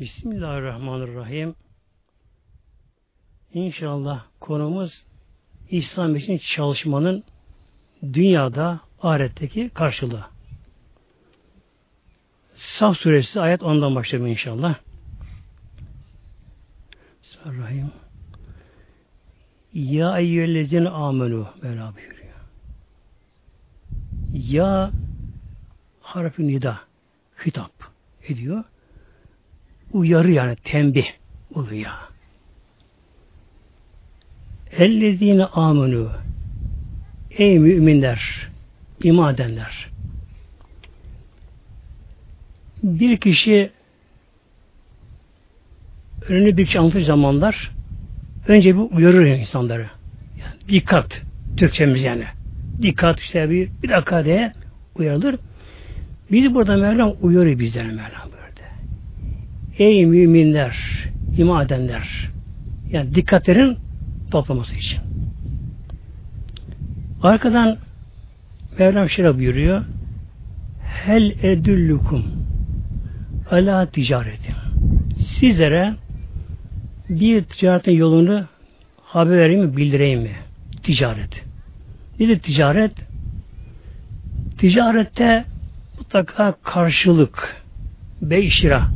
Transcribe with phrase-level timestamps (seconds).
[0.00, 1.54] Bismillahirrahmanirrahim.
[3.54, 5.04] İnşallah konumuz
[5.70, 7.24] İslam için çalışmanın
[8.02, 10.24] dünyada ahiretteki karşılığı.
[12.54, 14.78] Saf suresi ayet ondan başlayalım inşallah.
[17.22, 17.90] Bismillahirrahmanirrahim.
[19.74, 22.34] Ya eyyühellezine amenu Mevla buyuruyor.
[24.32, 24.90] Ya
[26.00, 26.80] harfi nida
[27.46, 27.72] hitap
[28.28, 28.64] ediyor.
[29.92, 31.06] Uyarı yani tembih
[31.54, 31.90] oluyor.
[34.72, 36.10] Ellezine amenu
[37.38, 38.48] Ey müminler,
[39.02, 39.88] iman edenler.
[42.82, 43.70] Bir kişi
[46.28, 47.70] önünü bir şey zamanlar
[48.48, 49.86] önce bir uyarır insanları.
[50.40, 51.22] Yani dikkat,
[51.56, 52.24] Türkçemiz yani.
[52.82, 54.52] Dikkat işte bir, bir dakika diye
[54.96, 55.36] uyarılır.
[56.32, 58.27] Biz burada Mevlam uyarıyor bizlere Mevlam.
[59.78, 60.76] Ey müminler,
[61.36, 62.30] iman edenler.
[62.90, 63.78] Yani dikkatlerin
[64.30, 64.98] toplaması için.
[67.22, 67.78] Arkadan
[68.78, 69.84] Mevlam şöyle buyuruyor.
[70.82, 72.24] Hel edüllukum
[73.50, 74.54] ala ticareti.
[75.40, 75.94] Sizlere
[77.08, 78.44] bir ticaretin yolunu
[79.02, 80.32] haber vereyim mi, bildireyim mi?
[80.82, 81.44] Ticaret.
[82.20, 82.92] Nedir ticaret?
[84.58, 85.44] Ticarette
[85.98, 87.62] mutlaka karşılık,
[88.22, 88.88] beyşira,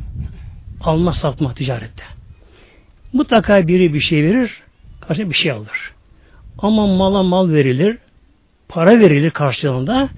[0.83, 2.05] alma satma ticarette.
[3.13, 4.63] Mutlaka biri bir şey verir,
[5.01, 5.93] karşı bir şey alır.
[6.59, 7.99] Ama mala mal verilir,
[8.69, 10.09] para verilir karşılığında.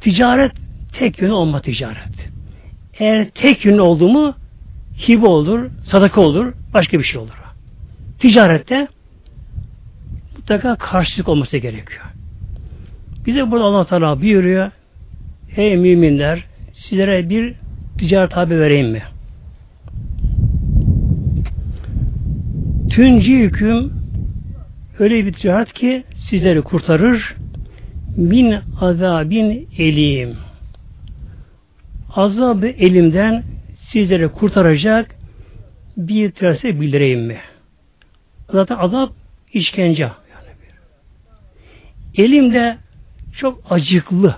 [0.00, 0.52] Ticaret
[0.92, 2.30] tek yönü olma ticaret.
[2.98, 4.34] Eğer tek yönü oldu mu
[5.08, 7.42] hibe olur, sadaka olur, başka bir şey olur.
[8.18, 8.88] Ticarette
[10.36, 12.04] mutlaka karşılık olması gerekiyor.
[13.26, 14.70] Bize burada Allah Teala buyuruyor.
[15.56, 17.54] Ey müminler sizlere bir
[17.98, 19.02] ticaret haber vereyim mi?
[22.96, 23.92] Tünci hüküm
[24.98, 27.36] öyle bir ticaret ki sizleri kurtarır
[28.16, 30.36] min azabin elim
[32.14, 33.44] azabı elimden
[33.78, 35.14] sizleri kurtaracak
[35.96, 37.40] bir ticarete bildireyim mi?
[38.52, 39.12] Zaten azap
[39.52, 40.02] işkence.
[40.02, 40.16] Yani
[42.14, 42.78] Elimde
[43.32, 44.36] çok acıklı.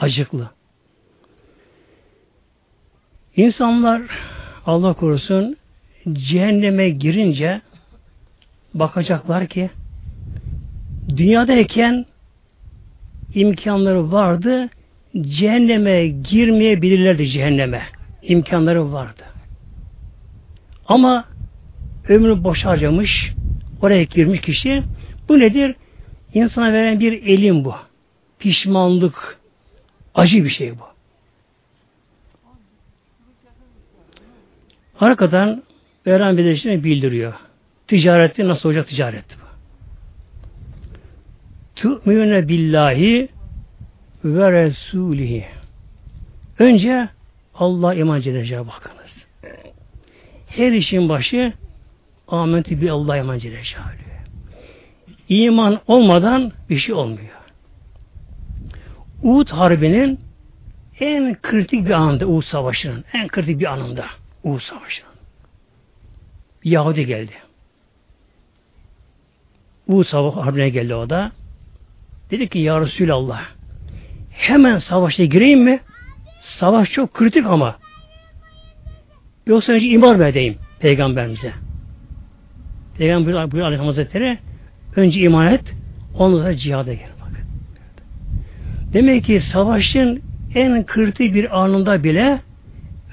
[0.00, 0.50] Acıklı.
[3.36, 4.02] İnsanlar
[4.66, 5.56] Allah korusun
[6.12, 7.60] cehenneme girince
[8.74, 9.70] bakacaklar ki
[11.16, 12.06] dünyadayken
[13.34, 14.68] imkanları vardı
[15.20, 17.82] cehenneme girmeyebilirlerdi cehenneme.
[18.22, 19.22] imkanları vardı.
[20.88, 21.24] Ama
[22.08, 23.32] ömrü boş harcamış
[23.82, 24.82] oraya girmiş kişi
[25.28, 25.76] bu nedir?
[26.34, 27.74] İnsana veren bir elim bu.
[28.38, 29.38] Pişmanlık
[30.14, 30.84] acı bir şey bu.
[35.00, 35.62] Arkadan
[36.06, 37.34] veren bir bildiriyor.
[37.88, 39.44] Ticareti nasıl olacak ticaret bu?
[41.76, 43.28] Tu'mine billahi
[44.24, 45.44] ve Resulihi.
[46.58, 47.08] Önce
[47.54, 49.26] Allah iman Celle bakınız.
[50.46, 51.52] Her işin başı
[52.28, 53.60] amentü bir Allah iman Celle
[55.28, 57.28] İman olmadan bir şey olmuyor.
[59.22, 60.20] Uhud Harbi'nin
[61.00, 64.06] en kritik bir anında Uhud Savaşı'nın en kritik bir anında
[64.44, 65.14] Uhud Savaşı'nın
[66.64, 67.32] Yahudi geldi.
[69.88, 71.32] Uhud Savaşı Harbi'ne geldi o da.
[72.30, 73.42] Dedi ki Ya Resulallah
[74.30, 75.80] hemen savaşa gireyim mi?
[76.40, 77.76] Savaş çok kritik ama.
[79.46, 81.52] Yoksa önce iman mı edeyim peygamberimize?
[82.98, 84.38] Peygamber buyuruyor, Aleyhisselam Hazretleri
[84.96, 85.74] önce iman et
[86.18, 87.08] ondan sonra cihada gel.
[87.20, 87.44] Bak.
[88.92, 90.22] Demek ki savaşın
[90.54, 92.40] en kritik bir anında bile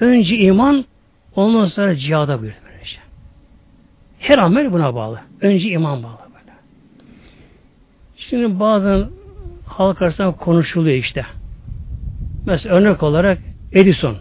[0.00, 0.84] önce iman
[1.36, 2.62] ondan sonra cihada buyuruyor.
[4.18, 5.20] Her amel buna bağlı.
[5.40, 6.31] Önce iman bağlı.
[8.32, 8.42] Böyle.
[8.44, 9.06] Şimdi bazen
[9.66, 11.24] halk arasında konuşuluyor işte.
[12.46, 13.38] Mesela örnek olarak
[13.72, 14.16] Edison.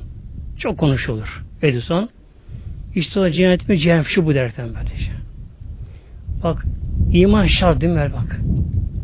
[0.57, 1.43] Çok konuşulur.
[1.61, 2.09] Edison.
[2.95, 5.11] İşte o cennet mi cehennem şu bu derken böylece.
[6.43, 6.65] Bak
[7.11, 8.11] iman şart değil mi?
[8.13, 8.39] Bak.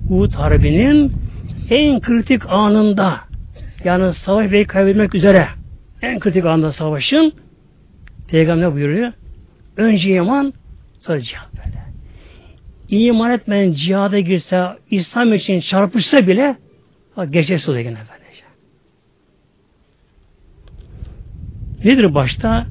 [0.10, 1.13] Uhud Harbi'nin
[1.69, 3.19] en kritik anında
[3.83, 5.48] yani savaş ve kaybetmek üzere
[6.01, 7.33] en kritik anında savaşın
[8.27, 9.12] Peygamber buyuruyor.
[9.77, 10.54] Önce iman
[11.00, 11.57] sonra cihat
[12.89, 16.56] iman etmeyen cihada girse, İslam için çarpışsa bile
[17.30, 18.44] geçersiz oluyor gene böylece.
[21.84, 22.68] Nedir başta?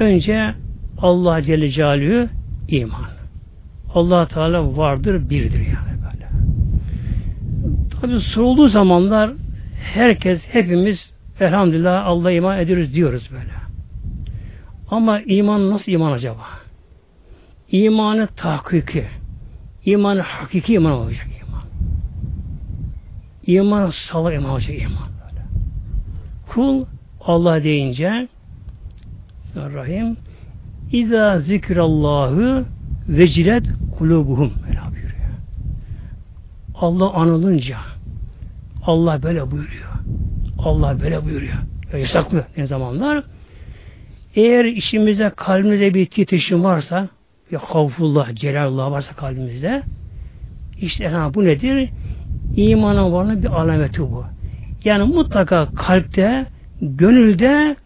[0.00, 0.54] Önce
[0.98, 2.28] Allah Celle Celaluhu
[2.68, 3.10] iman.
[3.94, 6.28] Allah Teala vardır, birdir yani böyle.
[8.00, 9.30] Tabi sorulduğu zamanlar
[9.82, 13.52] herkes, hepimiz elhamdülillah Allah iman ediyoruz diyoruz böyle.
[14.90, 16.46] Ama iman nasıl iman acaba?
[17.70, 19.04] İmanı tahkiki,
[19.84, 21.62] imanı hakiki iman olacak iman.
[23.46, 25.08] İmanı salak iman olacak iman.
[25.22, 25.44] Böyle.
[26.48, 26.84] Kul
[27.20, 28.28] Allah deyince
[29.56, 30.16] Rahim
[30.92, 32.64] İza zikrallahu
[33.08, 33.66] vecilet
[33.98, 35.32] kulubuhum Mevla buyuruyor.
[36.74, 37.78] Allah anılınca
[38.86, 39.92] Allah böyle buyuruyor.
[40.58, 41.54] Allah böyle buyuruyor.
[41.98, 43.24] Yasaklı ne zamanlar.
[44.34, 47.08] Eğer işimize kalbimize bir titreşim varsa
[47.52, 49.82] ya havfullah, celalullah varsa kalbimizde
[50.76, 51.90] işte ha, bu nedir?
[52.56, 54.24] İmanın varlığının bir alameti bu.
[54.84, 56.46] Yani mutlaka kalpte,
[56.82, 57.76] gönülde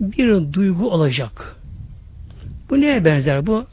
[0.00, 1.56] bir duygu olacak.
[2.70, 3.66] Bu neye benzer bu?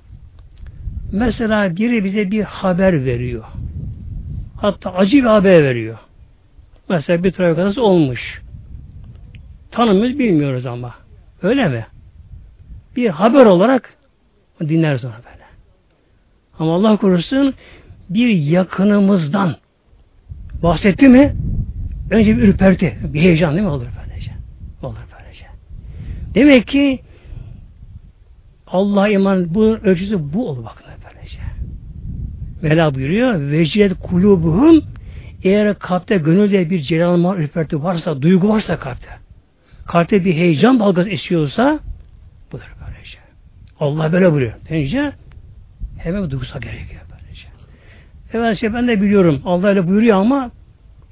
[1.12, 3.44] Mesela biri bize bir haber veriyor.
[4.58, 5.98] Hatta acı bir haber veriyor.
[6.90, 8.42] Mesela bir trafik kazası olmuş.
[9.72, 10.96] Tanımıyoruz, bilmiyoruz ama.
[11.42, 11.88] Öyle mi?
[12.96, 13.94] Bir haber olarak
[14.60, 15.35] dinleriz onu böyle.
[16.60, 17.54] Ama Allah korusun
[18.10, 19.56] bir yakınımızdan
[20.64, 21.36] bahsetti mi
[22.12, 24.32] önce bir ürperti, bir heyecan değil mi olur böylece?
[24.84, 25.46] Olur böylece.
[26.36, 27.00] Demek ki
[28.68, 31.40] Allah iman bu ölçüsü bu olur bakın böylece.
[32.62, 33.52] Mela buyuruyor.
[33.52, 34.84] Vecilet kulubuhum
[35.44, 39.10] eğer kalpte gönülde bir celalma ürperti varsa, duygu varsa kalpte,
[39.86, 41.80] kalpte bir heyecan dalgası esiyorsa
[42.52, 43.18] budur böylece.
[43.80, 44.54] Allah böyle buyuruyor.
[44.70, 45.14] Deyince
[46.06, 47.48] hemen duygusal gerekiyor böylece.
[48.34, 49.42] Evet işte ben de biliyorum.
[49.46, 50.52] Allah öyle buyuruyor ama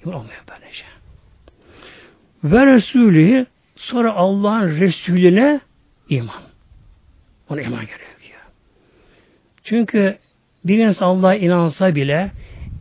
[0.05, 0.83] olmuyor böylece.
[2.43, 3.45] Ve Resulü
[3.75, 5.59] sonra Allah'ın Resulüne
[6.09, 6.41] iman.
[7.49, 8.41] Ona iman gerekiyor.
[9.63, 10.17] Çünkü
[10.65, 12.31] bir insan Allah'a inansa bile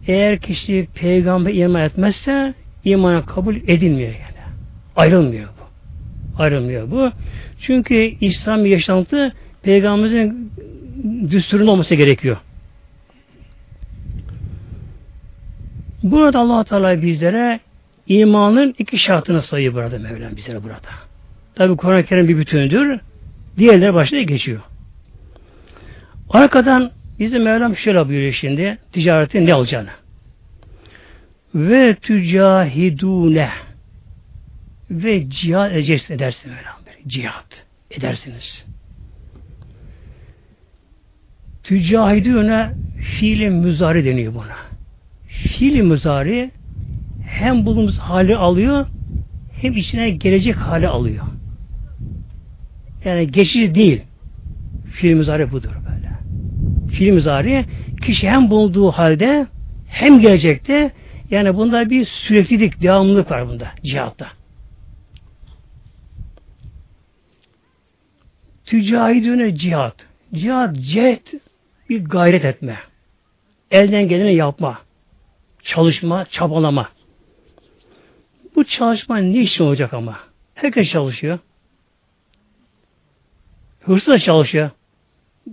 [0.06, 2.55] eğer kişi peygamber iman etmezse
[2.85, 4.43] imana kabul edilmiyor yani.
[4.97, 6.43] Ayrılmıyor bu.
[6.43, 7.11] Ayrılmıyor bu.
[7.61, 9.32] Çünkü İslam yaşantı
[9.62, 10.53] peygamberimizin
[11.31, 12.37] düsturun olması gerekiyor.
[16.02, 17.60] Burada allah Teala bizlere
[18.06, 20.78] imanın iki şartını sayıyor burada Mevlam bizlere burada.
[21.54, 23.00] Tabi Kur'an-ı Kerim bir bütündür.
[23.58, 24.60] Diğerleri başta geçiyor.
[26.31, 29.90] Arkadan bizim Mevlam şöyle buyuruyor şimdi ticaretin ne olacağını.
[31.54, 33.50] Ve tücahidune
[34.90, 36.75] ve cihad edeceksiniz edersin Mevlam.
[37.06, 37.52] Cihad
[37.90, 38.64] edersiniz.
[41.62, 42.70] Tücahidune
[43.00, 44.56] fiili müzari deniyor buna.
[45.26, 46.50] Fiili müzari
[47.26, 48.87] hem bulunduğumuz hali alıyor
[49.61, 51.25] hem içine gelecek hali alıyor.
[53.05, 54.03] Yani geçici değil.
[54.93, 56.12] Fiil müzari budur böyle.
[56.93, 57.64] Fiil müzari
[58.03, 59.47] kişi hem bulunduğu halde
[59.88, 60.91] hem gelecekte
[61.31, 64.26] yani bunda bir süreklilik, devamlılık var bunda cihatta.
[68.64, 69.97] Tücahidüne cihat.
[70.35, 71.26] Cihat, cehd
[71.88, 72.79] bir gayret etme.
[73.70, 74.79] Elden geleni yapma.
[75.62, 76.88] Çalışma, çabalama.
[78.56, 80.19] Bu çalışma ne için olacak ama?
[80.55, 81.38] Herkes çalışıyor.
[83.81, 84.70] Hırsız da çalışıyor.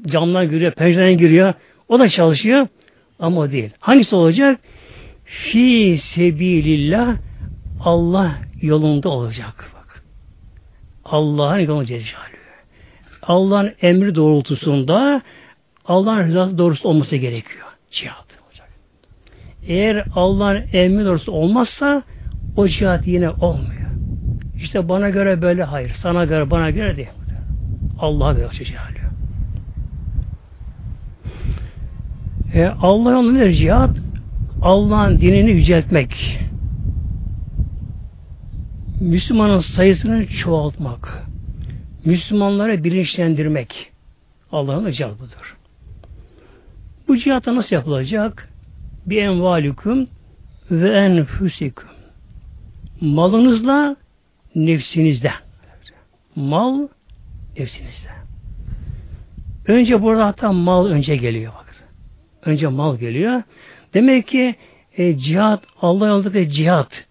[0.05, 1.53] Camdan giriyor, pencereden giriyor.
[1.87, 2.67] O da çalışıyor.
[3.19, 3.69] Ama o değil.
[3.79, 4.59] Hangisi olacak?
[5.25, 7.17] Fi sebilillah
[7.83, 9.71] Allah yolunda olacak.
[9.75, 10.03] Bak.
[11.05, 12.29] Allah'ın yolunda.
[13.21, 15.21] Allah'ın emri doğrultusunda
[15.89, 17.65] Allah'ın rızası doğrusu olması gerekiyor.
[17.91, 18.69] Cihat olacak.
[19.67, 22.03] Eğer Allah'ın emri doğrusu olmazsa
[22.57, 23.89] o cihat yine olmuyor.
[24.55, 25.91] İşte bana göre böyle hayır.
[26.01, 27.09] Sana göre bana göre değil.
[27.99, 28.89] Allah'a göre cihat.
[32.53, 33.89] E, Allah yolunda cihat
[34.61, 36.39] Allah'ın dinini yüceltmek.
[39.01, 41.23] Müslümanın sayısını çoğaltmak.
[42.05, 43.91] Müslümanları bilinçlendirmek.
[44.51, 45.58] Allah'ın cihat budur.
[47.09, 48.49] Bu cihatta nasıl yapılacak?
[49.05, 50.07] Bir envalüküm
[50.71, 51.87] ve enfüsiküm.
[53.01, 53.95] Malınızla
[54.55, 55.31] nefsinizde.
[56.35, 56.87] Mal
[57.57, 58.09] nefsinizde.
[59.67, 61.53] Önce burada hatta mal önce geliyor.
[61.53, 61.75] Bak.
[62.45, 63.43] Önce mal geliyor.
[63.93, 64.55] Demek ki
[64.97, 67.05] e, cihat, Allah yolundaki cihat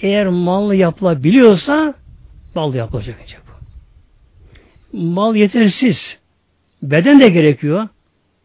[0.00, 1.94] eğer mal yapılabiliyorsa
[2.54, 3.36] mal yapılacak önce
[4.92, 4.98] bu.
[4.98, 6.18] Mal yetersiz.
[6.82, 7.88] Beden de gerekiyor.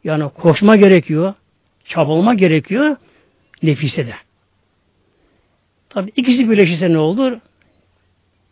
[0.03, 1.33] Yani koşma gerekiyor.
[1.85, 2.95] Çabalma gerekiyor.
[3.63, 4.13] Nefise de.
[5.89, 7.37] Tabi ikisi birleşirse ne olur?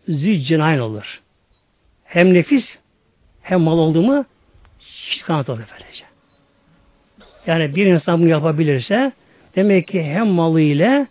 [0.07, 1.21] Züccinayn olur.
[2.03, 2.77] Hem nefis
[3.41, 4.25] hem mal oldu mu
[4.79, 6.05] çift kanat olur böylece.
[7.47, 9.11] Yani bir insan bunu yapabilirse
[9.55, 11.07] demek ki hem malı ile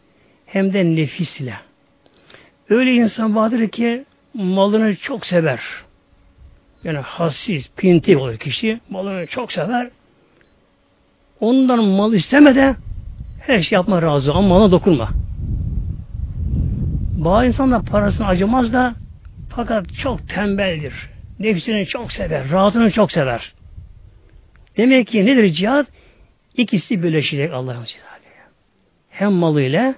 [0.47, 1.55] hem de nefisle.
[2.69, 5.61] Öyle insan vardır ki malını çok sever.
[6.85, 8.81] yani hassiz, pinti oluyor kişi.
[8.91, 9.91] Malını çok sever.
[11.45, 12.77] Ondan mal istemeden
[13.41, 15.11] her şey yapma razı ama malına dokunma.
[17.25, 18.95] Bazı insanlar parasını acımaz da
[19.49, 21.11] fakat çok tembeldir.
[21.39, 23.53] Nefsini çok sever, rahatını çok sever.
[24.77, 25.87] Demek ki nedir cihat?
[26.57, 28.15] İkisi birleşecek Allah'ın cihadı.
[29.11, 29.95] Hem malıyla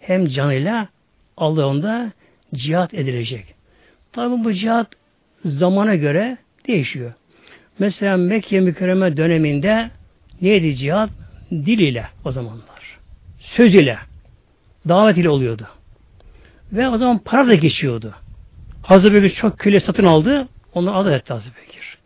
[0.00, 0.88] hem canıyla
[1.36, 2.12] Allah onda
[2.54, 3.54] cihat edilecek.
[4.12, 4.86] Tabi bu cihat
[5.44, 6.36] zamana göre
[6.66, 7.12] değişiyor.
[7.78, 9.90] Mesela Mekke mükerreme döneminde
[10.42, 11.10] neydi cihat?
[11.50, 12.98] Dil ile o zamanlar.
[13.38, 13.98] Söz ile.
[14.88, 15.66] Davet ile oluyordu.
[16.72, 18.14] Ve o zaman para da geçiyordu.
[18.82, 20.48] Hazreti Bekir çok köle satın aldı.
[20.74, 21.98] Onu adı etti Hazreti Bekir.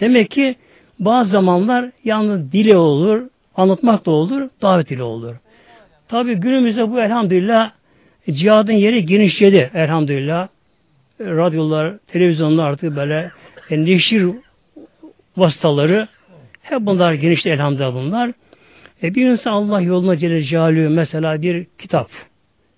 [0.00, 0.56] Demek ki
[0.98, 3.22] bazı zamanlar yalnız dile olur,
[3.56, 5.34] anlatmak da olur, davet ile olur.
[6.08, 7.70] Tabi günümüzde bu elhamdülillah
[8.30, 10.48] cihadın yeri genişledi elhamdülillah.
[11.20, 13.30] Radyolar, televizyonlar artık böyle
[13.70, 14.26] e, neşir
[15.36, 16.08] vasıtaları
[16.70, 18.32] hep bunlar genişti elhamdülillah bunlar.
[19.02, 22.10] E, bir insan Allah yoluna Celle Celaluhu mesela bir kitap.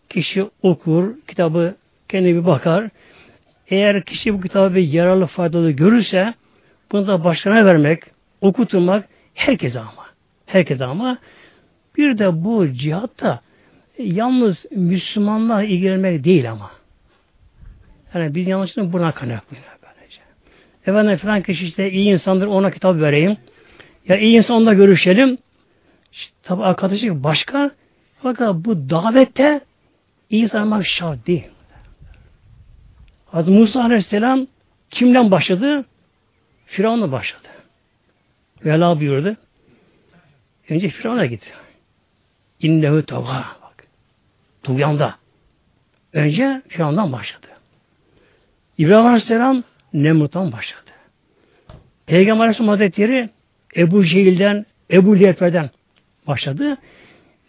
[0.09, 1.75] Kişi okur, kitabı
[2.09, 2.91] kendi bir bakar.
[3.69, 6.35] Eğer kişi bu kitabı yararlı faydalı görürse
[6.93, 8.03] bunu da başkana vermek,
[8.41, 10.07] okutmak herkese ama.
[10.47, 11.19] Herkese ama
[11.97, 13.41] bir de bu cihatta
[13.99, 16.71] yalnız Müslümanlar ilgilenmek değil ama.
[18.15, 20.21] Yani biz yanlışlıkla buna kaynaklıyız böylece.
[20.87, 23.37] Efendim falan kişi işte iyi insandır ona kitap vereyim.
[24.09, 25.39] Ya iyi insanla görüşelim.
[26.13, 27.71] İşte, tabi arkadaşlık başka.
[28.23, 29.61] Fakat bu davette
[30.31, 31.45] iyi tanımak şart değil.
[33.27, 34.47] Hazreti Musa Aleyhisselam
[34.91, 35.85] kimden başladı?
[36.67, 37.49] Firavun'la başladı.
[38.65, 39.37] Vela buyurdu.
[40.69, 41.49] Önce Firavun'a gitti.
[42.61, 43.47] İnnehu tava.
[43.63, 43.87] Bak.
[44.63, 45.15] Tuğyanda.
[46.13, 47.47] Önce Firavun'dan başladı.
[48.79, 49.63] İbrahim Aleyhisselam
[49.93, 50.91] Nemrut'tan başladı.
[52.07, 53.31] Peygamber Aleyhisselam Hazretleri
[53.77, 55.71] Ebu Cehil'den, Ebu Leheb'den
[56.27, 56.77] başladı.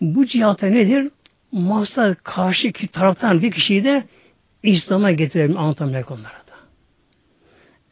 [0.02, 1.12] Bu cihata nedir?
[1.52, 4.04] Masada karşı taraftan bir kişiyi de
[4.64, 6.56] İslam'a getirelim, anlatamayacak onlara da.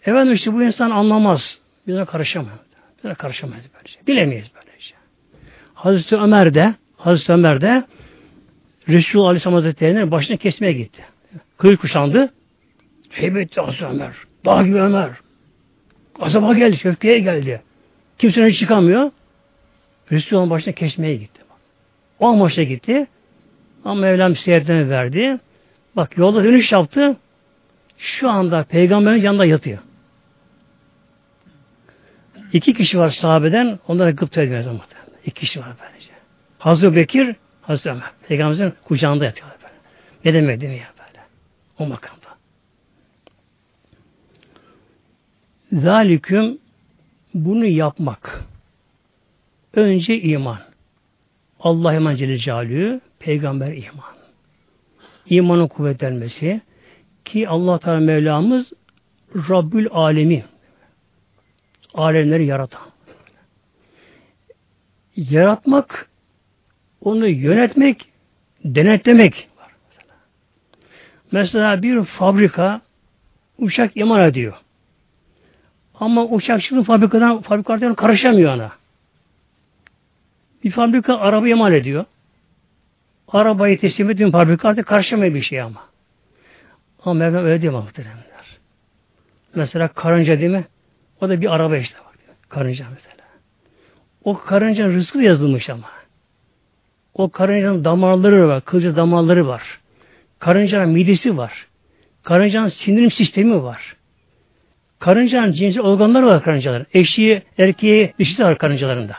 [0.05, 1.59] Efendim işte bu insan anlamaz.
[1.87, 2.59] Bize karışamaz.
[3.03, 3.93] Bize karışamaz böylece.
[3.93, 4.07] Şey.
[4.07, 4.95] Bilemeyiz böylece.
[5.73, 7.83] Hazreti Ömer de Hazreti Ömer de
[8.89, 11.05] Resul Aleyhisselam Hazretleri'nin başına kesmeye gitti.
[11.57, 12.33] Kıyı kuşandı.
[13.09, 14.13] Heybetli Hazreti Ömer.
[14.45, 15.09] Dağ gibi Ömer.
[16.19, 17.61] Azaba geldi, şöfkeye geldi.
[18.17, 19.11] Kimsenin çıkamıyor.
[20.11, 21.41] Resulullah'ın başına kesmeye gitti.
[22.19, 23.07] O amaçla gitti.
[23.85, 25.39] Ama Mevlam seyretini verdi.
[25.95, 27.17] Bak yolda dönüş yaptı.
[27.97, 29.79] Şu anda peygamberin yanında yatıyor.
[32.53, 33.79] İki kişi var sahabeden.
[33.87, 34.79] Onlara gıpta ediyor.
[35.25, 36.11] İki kişi var böylece.
[36.59, 38.11] Hazreti Bekir, Hazreti Ömer.
[38.27, 39.73] Peygamberimizin kucağında yatıyorlar böyle.
[40.25, 41.25] Ne demek değil mi ya böyle?
[41.79, 42.27] O makamda.
[45.73, 46.57] Zaliküm
[47.45, 48.41] bunu yapmak.
[49.73, 50.59] Önce iman.
[51.59, 54.17] Allah iman Celle Celaluhu, peygamber iman.
[55.25, 56.61] İmanın kuvvetlenmesi
[57.25, 58.73] ki Allah Teala Mevlamız
[59.35, 60.45] Rabbül Alemi
[61.93, 62.81] alemleri yaratan.
[65.15, 66.09] Yaratmak
[67.01, 68.05] onu yönetmek,
[68.65, 69.71] denetlemek var.
[71.31, 72.81] Mesela, bir fabrika
[73.57, 74.53] uçak iman ediyor.
[75.99, 78.71] Ama uçak şimdi fabrikadan fabrikadan karışamıyor ona.
[80.63, 82.05] Bir fabrika araba imal ediyor.
[83.27, 85.83] Arabayı teslim ediyor fabrika artık karışamıyor bir şey ama.
[87.03, 88.27] Ama Mevlam öyle değil muhteremler.
[89.55, 90.65] Mesela karınca değil mi?
[91.21, 92.15] O da bir araba işte bak.
[92.49, 93.15] Karınca mesela.
[94.23, 95.89] O karıncanın rızkı yazılmış ama.
[97.13, 99.79] O karıncanın damarları var, kılca damarları var.
[100.39, 101.67] Karıncanın midesi var.
[102.23, 103.95] Karıncanın sindirim sistemi var.
[104.99, 106.87] Karıncanın cinsel organları var karıncaların.
[106.93, 109.15] Eşiği, erkeği, dişisi var karıncalarında.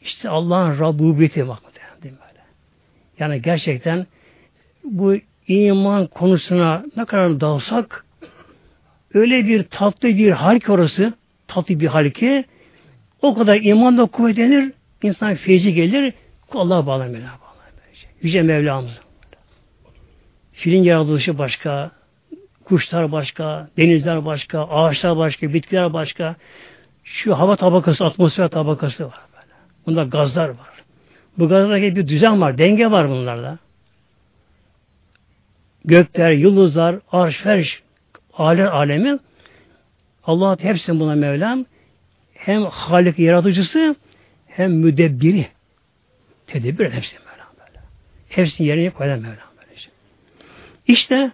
[0.00, 1.58] İşte Allah'ın Rabbubiyeti bak.
[3.18, 4.06] Yani gerçekten
[4.84, 5.16] bu
[5.48, 8.04] iman konusuna ne kadar dalsak
[9.14, 11.12] öyle bir tatlı bir hal ki orası
[11.48, 12.44] tatlı bir hal ki
[13.22, 16.14] o kadar iman da kuvvetlenir insan feyzi gelir
[16.52, 17.38] Allah'a bağlanır Mevla
[18.22, 19.00] Yüce Mevlamız.
[20.52, 21.90] Filin yaratılışı başka,
[22.68, 26.36] kuşlar başka, denizler başka, ağaçlar başka, bitkiler başka.
[27.04, 29.54] Şu hava tabakası, atmosfer tabakası var böyle.
[29.86, 30.82] Bunda gazlar var.
[31.38, 33.58] Bu gazlardaki bir düzen var, denge var bunlarda.
[35.84, 37.82] Gökler, yıldızlar, arş, ferş,
[38.34, 39.18] aler alemi
[40.24, 41.64] Allah hepsini buna Mevlam
[42.34, 43.96] hem Halik yaratıcısı
[44.46, 45.48] hem müdebbiri.
[46.46, 47.80] Tedebbir hepsi Mevlam böyle.
[48.28, 49.88] Hepsini yerine koyan Mevlam böylece.
[50.86, 51.30] İşte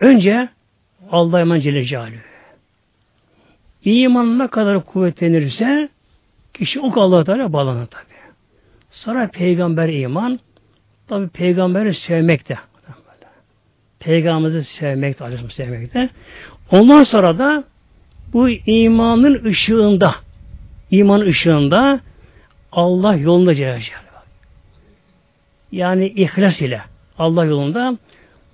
[0.00, 0.48] önce
[1.10, 2.16] Allah iman Celle Celaluhu.
[3.84, 5.88] İman ne kadar kuvvetlenirse
[6.54, 8.04] kişi o Allah Teala bağlanır tabi.
[8.90, 10.40] Sonra peygamber iman
[11.08, 12.56] tabi peygamberi sevmek de
[14.04, 16.10] Peygamberimizi sevmek de, sevmek de.
[16.70, 17.64] Ondan sonra da
[18.32, 20.14] bu imanın ışığında
[20.90, 22.00] iman ışığında
[22.72, 23.80] Allah yolunda Celle
[25.72, 26.82] Yani ihlas ile
[27.18, 27.98] Allah yolunda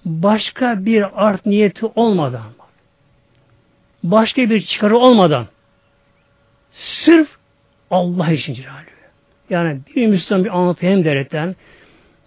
[0.04, 2.50] başka bir art niyeti olmadan
[4.02, 5.46] başka bir çıkarı olmadan
[6.72, 7.28] sırf
[7.90, 8.90] Allah için Celaluhu.
[9.50, 11.56] Yani bir Müslüman bir anlatayım derekten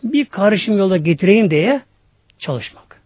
[0.04, 1.82] bir karışım yolda getireyim diye
[2.40, 3.02] çalışmak.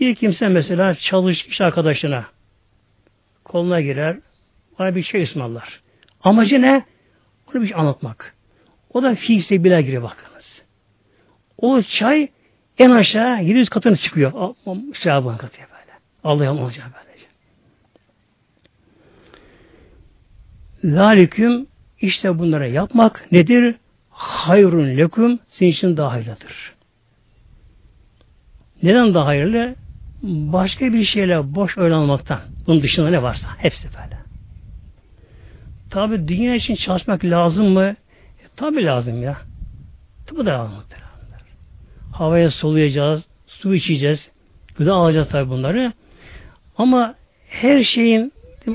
[0.00, 2.26] Bir kimse mesela çalışmış arkadaşına
[3.44, 4.16] koluna girer,
[4.78, 5.80] bana bir şey ısmarlar.
[6.20, 6.84] Amacı ne?
[7.48, 8.34] Onu bir şey anlatmak.
[8.92, 10.62] O da fiilse bile giriyor bakınız.
[11.58, 12.28] O çay
[12.78, 14.54] en aşağı 700 katını çıkıyor.
[14.94, 15.92] Şaban katıyor böyle.
[16.24, 17.26] Allah'ım olacak böylece.
[20.96, 21.66] Zaliküm
[22.00, 23.74] işte bunlara yapmak nedir?
[24.10, 26.74] Hayrun leküm sizin için daha hayırlıdır.
[28.82, 29.74] Neden daha hayırlı?
[30.22, 32.40] Başka bir şeyle boş oynanmaktan.
[32.66, 33.48] Bunun dışında ne varsa.
[33.58, 34.18] Hepsi böyle.
[35.90, 37.84] Tabi dünya için çalışmak lazım mı?
[37.84, 37.96] E,
[38.56, 39.36] tabi lazım ya.
[40.26, 40.84] Tabi da lazım.
[42.14, 44.30] Havaya soluyacağız, su içeceğiz,
[44.76, 45.92] gıda alacağız tabi bunları.
[46.78, 47.14] Ama
[47.48, 48.32] her şeyin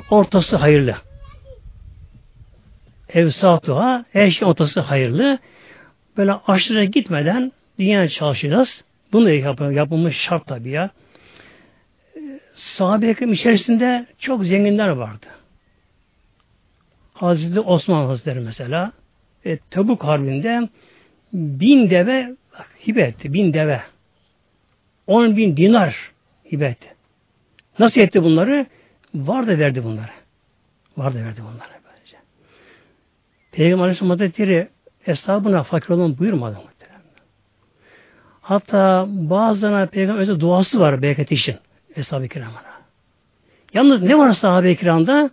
[0.10, 0.96] ortası hayırlı.
[3.10, 5.40] Evsatuha, her şeyin ortası hayırlı.
[6.18, 8.84] Böyle aşırı gitmeden dünyaya çalışacağız.
[9.14, 10.90] Bunu yap yapılmış şart tabi ya.
[12.54, 15.26] Sahabe-i içerisinde çok zenginler vardı.
[17.14, 18.92] Hazreti Osman Hazretleri mesela
[19.46, 20.70] e, Tabuk Harbi'nde
[21.34, 22.36] bin deve
[22.88, 23.34] hibe etti.
[23.34, 23.82] Bin deve.
[25.08, 26.12] On bin dinar
[26.52, 26.88] hibe etti.
[27.80, 28.66] Nasıl etti bunları?
[29.16, 30.12] Var da verdi bunları.
[30.98, 31.74] Var da verdi bunları.
[31.90, 32.18] Böylece.
[33.52, 34.68] Peygamber Aleyhisselam Hazretleri
[35.02, 36.58] hesabına fakir olan buyurmadı.
[38.50, 41.56] Hatta bazılarına peygamber duası var bereket için.
[41.96, 42.62] Eshab-ı kiramına.
[43.74, 45.30] Yalnız ne var sahabe-i kiramda?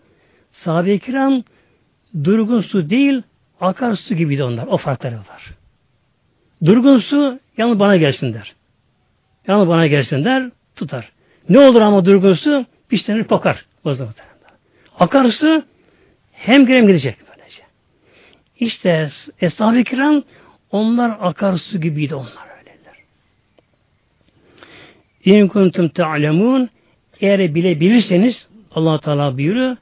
[0.52, 1.42] Sahabe-i kiram
[2.24, 3.22] durgun su değil,
[3.60, 4.66] akar su gibiydi onlar.
[4.66, 5.55] O farkları var.
[6.64, 8.54] Durgun su yalnız bana gelsin der.
[9.48, 11.12] Yalnız bana gelsin der, tutar.
[11.48, 13.64] Ne olur ama durgun su pişlenir pokar.
[14.98, 15.62] Akar su
[16.32, 17.62] hem girer gidecek böylece.
[18.60, 20.22] İşte Eshab-ı Kiram
[20.70, 22.96] onlar akar su gibiydi onlar öyleler.
[25.24, 26.70] İn kuntum ta'lemun
[27.20, 29.76] eğer bilebilirseniz Allah Teala buyuruyor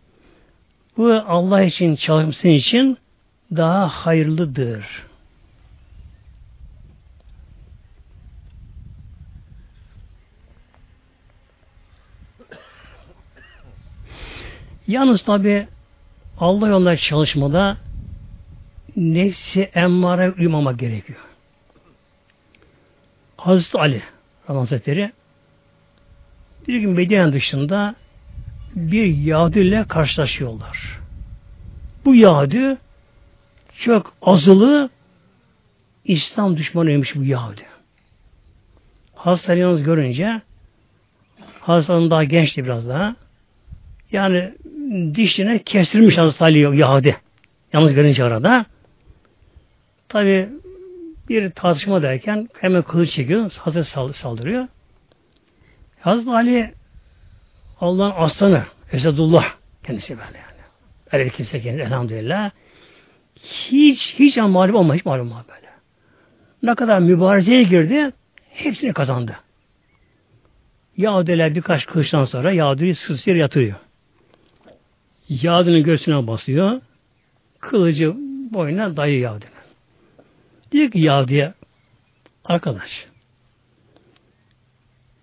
[0.96, 2.98] bu Allah için çalışmasın için
[3.56, 4.84] daha hayırlıdır.
[14.86, 15.66] Yalnız tabi
[16.38, 17.76] Allah yolunda çalışmada
[18.96, 21.20] nefsi emmare uymamak gerekiyor.
[23.36, 24.02] Hazreti Ali
[24.46, 25.12] Hazretleri
[26.68, 27.94] bir gün Medine dışında
[28.74, 31.00] bir Yahudi ile karşılaşıyorlar.
[32.04, 32.76] Bu Yahudi
[33.74, 34.90] çok azılı
[36.04, 37.66] İslam düşmanıymış bu Yahudi.
[39.14, 40.42] Hazreti yalnız görünce
[41.60, 43.16] Hazreti daha gençti biraz daha.
[44.14, 44.52] Yani
[45.14, 47.16] dişine kestirmiş Hazreti Ali Yahudi.
[47.72, 48.66] Yalnız görünce arada.
[50.08, 50.48] Tabi
[51.28, 53.52] bir tartışma derken hemen kılıç çekiyor.
[53.58, 54.68] Hazreti saldırıyor.
[56.00, 56.72] Hazreti Ali
[57.80, 59.44] Allah'ın aslanı, Esedullah
[59.86, 60.60] kendisi böyle yani.
[61.12, 62.50] Öyle kimse kendisi elhamdülillah.
[63.42, 65.68] Hiç, hiç mağlup olma, hiç mağlup olma böyle.
[66.62, 68.10] Ne kadar mübarezeye girdi,
[68.50, 69.36] hepsini kazandı.
[70.96, 73.76] Yahudiler birkaç kılıçtan sonra Yahudi'yi sırtır yatırıyor.
[75.28, 76.80] Yahudi'nin göğsüne basıyor.
[77.60, 78.14] Kılıcı
[78.50, 79.54] boynuna dayıyor Yahudi'nin.
[80.72, 81.54] Diyor ki Yahudi'ye
[82.44, 83.06] arkadaş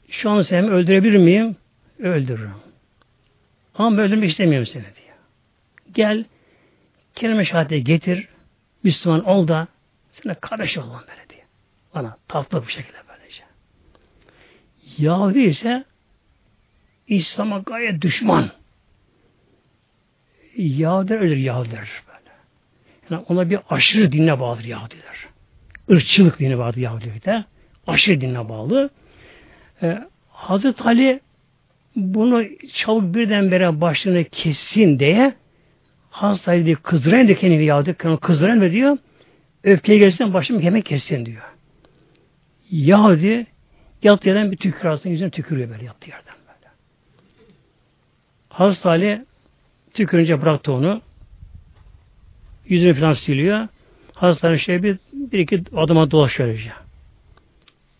[0.10, 1.56] şu an seni öldürebilir miyim?
[2.00, 2.54] öldürürüm.
[3.76, 5.18] Ama öldürmek istemiyorum seni diyor.
[5.94, 6.26] Gel
[7.16, 8.28] kelime şehadeti getir
[8.84, 9.68] Müslüman ol da
[10.12, 11.44] sana kardeş ol böyle diye.
[11.96, 13.44] Bana tatlı bu şekilde böylece.
[14.98, 15.84] Yahudi ise
[17.08, 18.52] İslam'a gayet düşman.
[20.58, 22.32] Yahudiler ölür Yahudiler böyle.
[23.10, 25.28] Yani ona bir aşırı dinle bağlıdır Yahudiler.
[25.90, 27.46] Irkçılık dini vardı Yahudilikte.
[27.88, 28.90] Aşırı dinle bağlı.
[29.84, 31.20] Ee, Hazreti Ali
[31.96, 35.34] bunu çabuk birdenbire başlığını kessin diye
[36.10, 38.20] hastayı diye kızdıran da kendini yağdı.
[38.22, 38.98] Kızdıran ve diyor
[39.64, 41.44] öfkeye gelirsen başımı hemen kessin diyor.
[42.72, 43.46] Yahudi
[44.04, 46.74] yattığı yerden bir tükür aslında yüzüne tükürüyor böyle yattığı yerden böyle.
[48.50, 49.26] Hazreti Ali
[49.94, 51.02] tükürünce bıraktı onu.
[52.66, 53.68] Yüzünü falan siliyor.
[54.16, 56.72] Ali şey bir, bir iki adıma dolaşıyor öylece.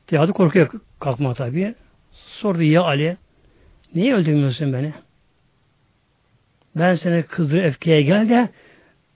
[0.10, 1.76] Diyadı korkuyor kalkma tabi.
[2.12, 3.18] Sordu ya Ali
[3.96, 4.94] niye öldürmüyorsun beni?
[6.76, 8.50] Ben seni kızdır öfkeye gel de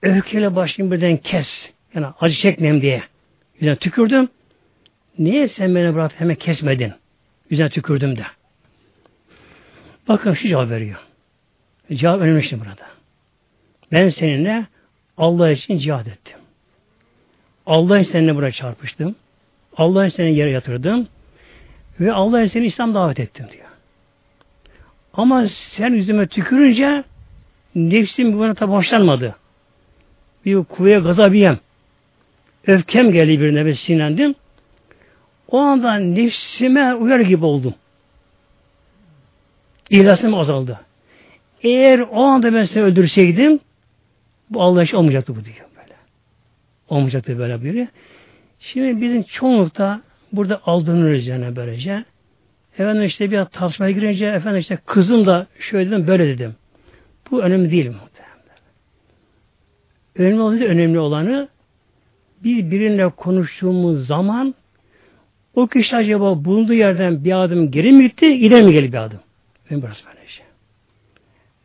[0.02, 1.72] öfkeyle başlayayım birden kes.
[1.94, 3.02] Yani acı çekmeyeyim diye.
[3.60, 4.28] Yüzüne tükürdüm.
[5.18, 6.92] Niye sen beni bırak hemen kesmedin?
[7.50, 8.22] Yüzüne tükürdüm de.
[10.08, 11.05] Bakın şu cevap veriyor.
[11.92, 12.86] Cevap önemli burada.
[13.92, 14.66] Ben seninle
[15.16, 16.38] Allah için cihad ettim.
[17.66, 19.14] Allah için seninle buraya çarpıştım.
[19.76, 21.08] Allah için seni yere yatırdım.
[22.00, 23.66] Ve Allah için seni İslam davet ettim diyor.
[25.14, 27.04] Ama sen yüzüme tükürünce
[27.74, 29.36] nefsim buna tabi hoşlanmadı.
[30.44, 31.58] Bir kuvveye gazabiyem.
[32.66, 34.34] Öfkem geldi birine ve sinirlendim.
[35.48, 37.74] O anda nefsime uyar gibi oldum.
[39.90, 40.80] İhlasım azaldı.
[41.66, 43.60] Eğer o anda ben seni öldürseydim
[44.50, 45.94] bu Allah iş olmayacaktı bu diyor böyle.
[46.88, 47.88] Olmayacaktı böyle biri.
[48.60, 50.00] Şimdi bizim çoğunlukta
[50.32, 52.04] burada aldanırız yani böylece.
[52.78, 56.54] Efendim işte bir tartışmaya girince efendim işte kızım da şöyle dedim böyle dedim.
[57.30, 57.94] Bu önemli değil mi?
[60.14, 61.48] Önemli olan önemli olanı
[62.44, 64.54] birbirine konuştuğumuz zaman
[65.54, 69.20] o kişi acaba bulunduğu yerden bir adım geri mi gitti, ileri mi geldi bir adım?
[69.70, 70.45] Ben burası böyle şey.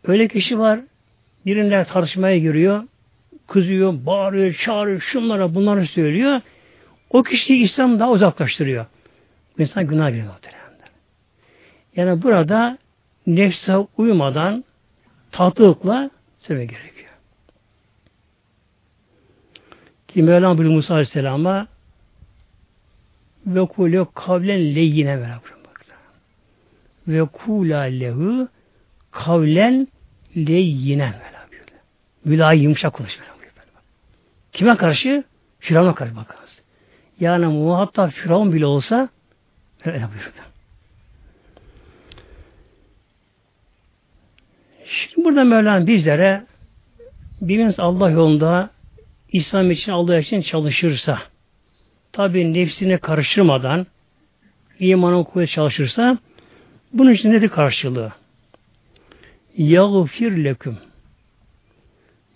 [0.03, 0.79] Öyle kişi var,
[1.45, 2.83] birine tartışmaya giriyor,
[3.47, 6.41] kızıyor, bağırıyor, çağırıyor, şunlara bunları söylüyor.
[7.09, 8.85] O kişiyi İslam daha uzaklaştırıyor.
[9.57, 10.61] İnsan günah giriyor muhtemelen.
[11.95, 12.77] Yani burada
[13.27, 14.63] nefse uymadan
[15.31, 16.09] tatlılıkla
[16.39, 17.09] sevmek gerekiyor.
[20.07, 21.67] Ki Mevlam buyuruyor Musa Aleyhisselam'a
[23.45, 25.51] ve kule kavlen leyyine beraber
[27.07, 28.47] ve kula lehu
[29.12, 29.88] kavlen
[30.36, 31.41] leyyine beraber
[32.26, 33.32] mülayim yumuşak konuş beraber.
[34.54, 35.24] Kime karşı?
[35.60, 36.62] Firavun'a karşı bakınız.
[37.19, 39.10] Yani muhatap Firavun bile olsa
[39.86, 40.32] öyle buyurdu.
[44.86, 46.45] Şimdi burada Mevlam bizlere
[47.41, 48.69] birimiz Allah yolunda
[49.32, 51.19] İslam için Allah için çalışırsa
[52.12, 53.88] tabi nefsine karıştırmadan
[54.80, 56.17] imanı okumaya çalışırsa
[56.93, 58.12] bunun için nedir karşılığı?
[59.57, 60.77] Yağfir leküm.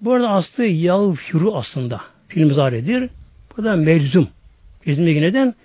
[0.01, 2.01] Bu arada aslı yağfiru aslında.
[2.28, 3.10] Film zaredir.
[3.58, 4.30] Bu da mevzum.
[4.86, 5.56] İzmir neden?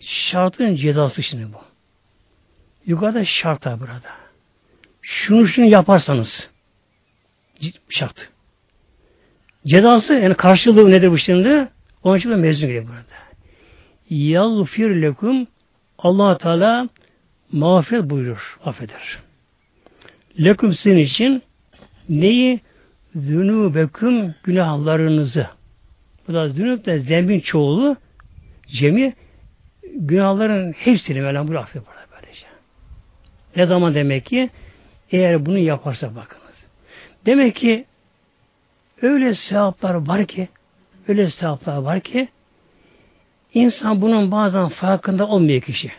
[0.00, 1.58] Şartın cezası şimdi bu.
[2.86, 4.10] Yukarıda şart var burada.
[5.02, 6.50] Şunu şunu yaparsanız
[7.88, 8.28] şart.
[9.66, 11.68] Cezası yani karşılığı nedir bu şimdi?
[12.02, 13.26] Onun için de mezun geliyor burada.
[14.10, 15.46] Yağfir lekum
[15.98, 16.88] allah Teala
[17.52, 19.25] mağfiret buyurur, affeder.
[20.40, 21.42] Lekum sizin için
[22.08, 22.60] neyi?
[23.14, 25.46] Zünübeküm günahlarınızı.
[26.28, 27.96] Bu da zünüb de zembin çoğulu
[28.66, 29.14] cemi
[29.94, 32.46] günahların hepsini Mevlam affeder burada böylece.
[33.56, 34.50] Ne zaman demek ki?
[35.12, 36.54] Eğer bunu yaparsa bakınız.
[37.26, 37.84] Demek ki
[39.02, 40.48] öyle sevaplar var ki
[41.08, 42.28] öyle sevaplar var ki
[43.54, 45.92] insan bunun bazen farkında olmuyor kişi.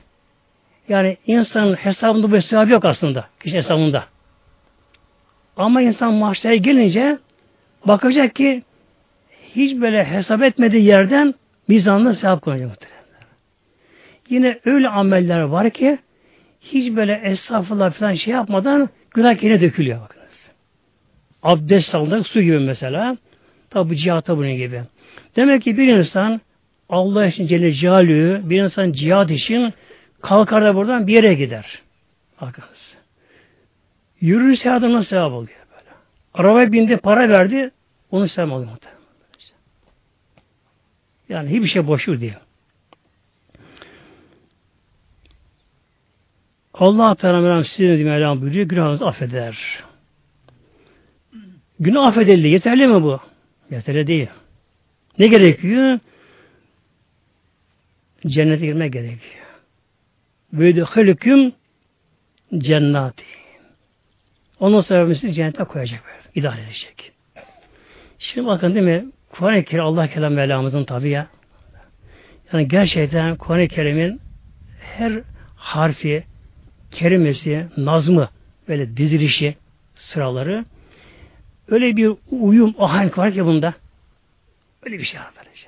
[0.90, 3.28] Yani insanın hesabında bu sevap yok aslında.
[3.40, 4.08] Kişi hesabında.
[5.58, 7.18] Ama insan mahşere gelince
[7.86, 8.64] bakacak ki
[9.56, 11.34] hiç böyle hesap etmediği yerden
[11.68, 12.98] mizanla sevap koyacak muhtemelen.
[14.30, 15.98] Yine öyle ameller var ki
[16.62, 20.50] hiç böyle estağfurullah falan şey yapmadan günah yine dökülüyor bakınız.
[21.44, 23.18] Abdest almak su gibi mesela.
[23.70, 24.82] Tabi bu cihatta bunun gibi.
[25.36, 26.42] Demek ki bir insan
[26.90, 29.74] Allah için Celle Celaluhu bir insan cihat için
[30.22, 31.82] kalkar da buradan bir yere gider.
[32.42, 32.77] Bakınız.
[34.22, 35.90] Yürürse adamın sevap oluyor böyle.
[36.34, 37.72] Arabaya bindi, para verdi,
[38.12, 38.98] onu sevap oluyor muhtemelen.
[41.30, 42.34] Yani hiçbir şey boşu değil.
[46.74, 49.84] Allah Teala sizin Mevlam buyuruyor, günahınızı affeder.
[51.80, 52.48] Günah affedildi.
[52.48, 53.20] Yeterli mi bu?
[53.72, 54.28] Yeterli değil.
[55.20, 56.00] Ne gerekiyor?
[58.28, 59.46] Cennete girmek gerekiyor.
[60.54, 60.86] Ve de
[62.58, 63.37] cennati.
[64.60, 66.18] Ondan sonra sizi cennete koyacak böyle.
[66.36, 67.12] İdare edecek.
[68.20, 69.06] Şimdi bakın değil mi?
[69.30, 71.28] Kur'an-ı Kerim Allah kelam Mevlamızın tabi ya.
[72.54, 74.22] Yani gerçekten Kur'an-ı Kerim'in
[74.80, 75.22] her
[75.56, 76.24] harfi,
[76.92, 78.30] kerimesi, nazmı,
[78.68, 79.56] böyle dizilişi,
[79.96, 80.66] sıraları
[81.68, 83.74] öyle bir uyum, ahenk var ki bunda.
[84.84, 85.68] Öyle bir şey var böylece.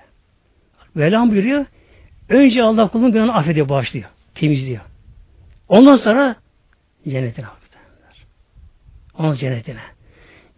[0.95, 1.65] Velam buyuruyor,
[2.29, 4.81] önce Allah kulun günahını affediyor, bağışlıyor, temizliyor.
[5.67, 6.35] Ondan sonra
[7.07, 7.45] cennetine.
[9.19, 9.81] Onun cennetine.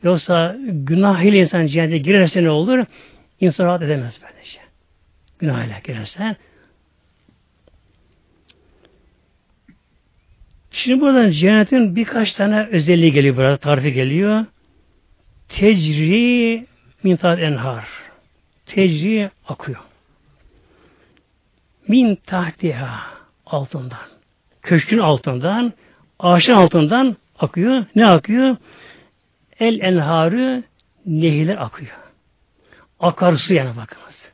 [0.03, 2.85] Yoksa günah ile insan cennete girerse ne olur?
[3.39, 4.59] İnsan rahat edemez böylece.
[5.39, 6.35] Günah ile girerse.
[10.71, 14.45] Şimdi buradan cennetin birkaç tane özelliği geliyor burada, tarifi geliyor.
[15.49, 16.65] Tecri
[17.03, 17.87] min enhar.
[18.65, 19.79] Tecri akıyor.
[21.87, 23.01] Min tahtiha
[23.45, 23.99] altından.
[24.61, 25.73] Köşkün altından,
[26.19, 27.85] ağaçın altından akıyor.
[27.95, 28.57] Ne akıyor?
[29.59, 30.63] El enharı
[31.05, 31.91] nehirler akıyor.
[32.99, 34.31] Akarsu yani bakınız.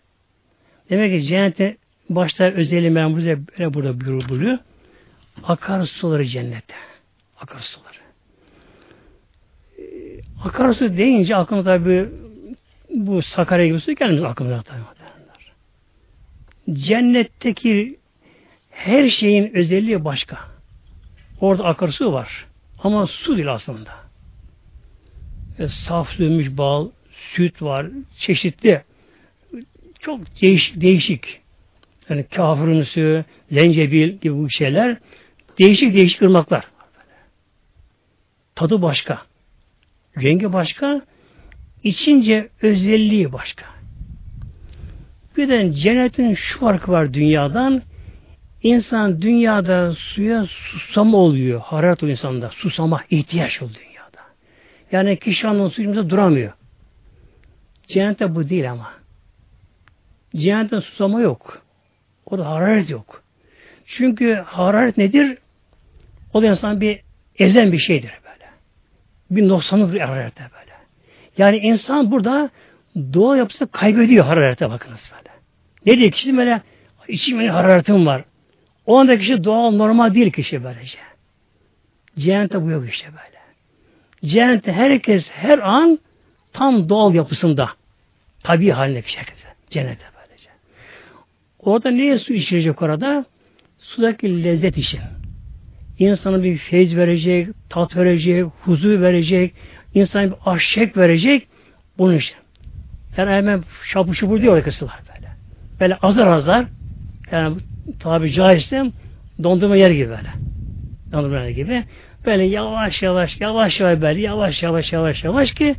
[0.90, 1.78] Demek ki cennette
[2.10, 4.58] başta özelliği memuru böyle burada buyuruluyor.
[5.44, 6.74] Akarsuları cennette.
[7.40, 7.98] Akarsuları.
[9.80, 9.84] Ee,
[10.44, 12.10] akarsu deyince aklıma tabi
[12.90, 14.80] bu Sakarya gibi su gelmez aklıma tabi.
[16.74, 18.00] Cennetteki
[18.72, 20.38] her şeyin özelliği başka.
[21.42, 22.47] Orada akarsu var.
[22.80, 23.92] Ama su değil aslında.
[25.60, 27.88] E, saf suymuş bal, süt var,
[28.18, 28.84] çeşitli.
[30.00, 31.42] Çok değişik, değişik.
[32.10, 34.98] Yani kafirin suyu, zencebil gibi bu şeyler.
[35.60, 36.68] Değişik değişik ırmaklar.
[38.56, 39.22] Tadı başka.
[40.24, 41.02] Rengi başka.
[41.84, 43.66] içince özelliği başka.
[45.38, 47.82] Bir de cennetin şu farkı var dünyadan.
[48.68, 51.62] İnsan dünyada suya susama oluyor.
[51.62, 52.50] Hararet o insanda.
[52.50, 54.22] Susama ihtiyaç oluyor dünyada.
[54.92, 56.54] Yani kişi anlamda suyumuzda duramıyor.
[57.88, 58.94] Cennette bu değil ama.
[60.36, 61.62] Cennette susama yok.
[62.26, 63.24] O da hararet yok.
[63.86, 65.38] Çünkü hararet nedir?
[66.34, 67.00] O da insan bir
[67.40, 68.52] ezen bir şeydir böyle.
[69.32, 70.74] Bir noksanlık hararete böyle.
[71.38, 72.50] Yani insan burada
[73.14, 75.36] doğa yapısı kaybediyor hararete bakınız böyle.
[75.86, 76.62] Ne diyor kişi böyle
[77.08, 78.24] içim hararetim var.
[78.88, 80.98] O anda kişi doğal normal değil kişi böylece.
[82.18, 83.38] Cehennette bu yok işte böyle.
[84.34, 86.00] Cehennette herkes her an
[86.54, 87.70] tam doğal yapısında.
[88.44, 89.48] Tabi haline bir şekilde.
[89.70, 90.50] Cennete böylece.
[91.60, 93.26] Orada neye su içirecek orada?
[93.80, 95.00] Sudaki lezzet için.
[96.00, 99.54] İnsana bir feyz verecek, tat verecek, huzur verecek,
[99.94, 101.48] insana bir aşk verecek.
[101.98, 102.36] Bunun için.
[103.18, 105.28] Yani hemen şapur şupur diyor kısılar böyle.
[105.80, 106.66] Böyle azar azar
[107.32, 107.58] yani
[108.00, 108.92] tabi caizse
[109.44, 110.30] dondurma yer gibi böyle.
[111.12, 111.84] Dondurma yer gibi.
[112.26, 115.76] Böyle yavaş yavaş yavaş yavaş böyle yavaş yavaş yavaş yavaş ki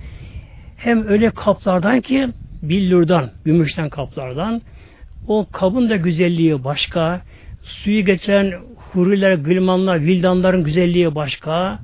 [0.77, 2.29] hem öyle kaplardan ki
[2.62, 4.62] billurdan, gümüşten kaplardan
[5.29, 7.21] o kabın da güzelliği başka,
[7.62, 11.79] suyu getiren huriler, gılmanlar, vildanların güzelliği başka,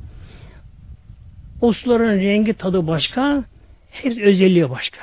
[1.61, 3.45] o suların rengi tadı başka,
[3.91, 5.01] hepsi özelliği başka.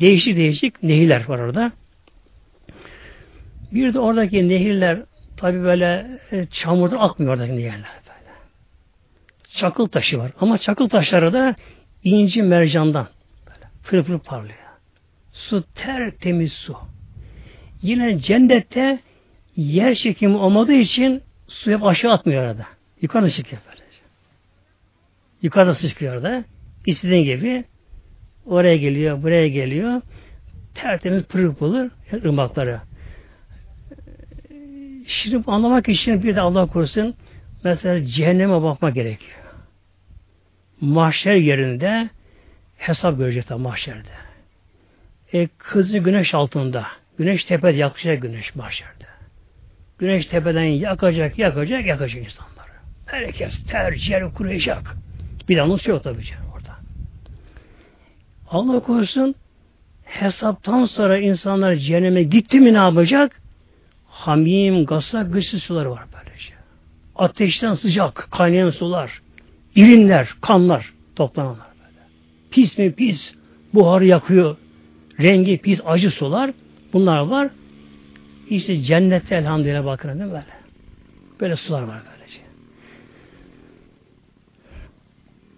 [0.00, 1.72] Değişik değişik nehirler var orada.
[3.74, 5.02] Bir de oradaki nehirler
[5.36, 7.74] tabi böyle e, çamurda akmıyor oradaki nehirler
[8.06, 8.30] böyle.
[9.54, 10.32] Çakıl taşı var.
[10.40, 11.54] Ama çakıl taşları da
[12.04, 13.08] inci mercandan
[13.46, 14.58] böyle pırıl pırıl parlıyor.
[15.32, 16.76] Su tertemiz su.
[17.82, 18.98] Yine cennette
[19.56, 22.66] yer çekimi olmadığı için su hep aşağı atmıyor arada.
[23.02, 23.82] Yukarıda çıkıyor böyle.
[25.42, 26.44] Yukarıda çıkıyor orada.
[26.86, 27.64] İstediğin gibi
[28.46, 30.00] oraya geliyor, buraya geliyor.
[30.74, 32.80] Tertemiz pırıl pırıl ırmakları.
[35.06, 37.14] Şimdi anlamak için bir de Allah korusun
[37.64, 39.38] mesela cehenneme bakmak gerekiyor.
[40.80, 42.10] Mahşer yerinde
[42.76, 44.08] hesap görecek tabi mahşerde.
[45.32, 46.86] E, kızı güneş altında.
[47.18, 49.04] Güneş tepede yakacak güneş mahşerde.
[49.98, 52.72] Güneş tepeden yakacak, yakacak, yakacak insanları.
[53.06, 54.96] Herkes ter, ciğer kuruyacak.
[55.48, 56.76] Bir anons yok tabii canım orada.
[58.50, 59.34] Allah korusun
[60.04, 63.41] hesaptan sonra insanlar cehenneme gitti mi ne yapacak?
[64.12, 66.54] Hamim, gasa, güçlü sular var böylece.
[67.16, 69.22] Ateşten sıcak, kaynayan sular,
[69.74, 72.06] irinler, kanlar toplananlar böyle.
[72.50, 73.34] Pis mi pis,
[73.74, 74.56] buharı yakıyor,
[75.20, 76.50] rengi pis, acı sular
[76.92, 77.50] bunlar var.
[78.50, 80.44] İşte cennette elhamdülillah bakın değil mi böyle?
[81.40, 82.40] Böyle sular var böylece.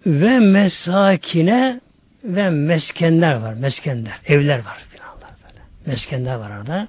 [0.05, 1.81] Ve mesakine
[2.23, 3.53] ve meskenler var.
[3.53, 4.85] Meskenler, evler var.
[4.89, 5.59] Filanlar böyle.
[5.85, 6.87] Meskenler var orada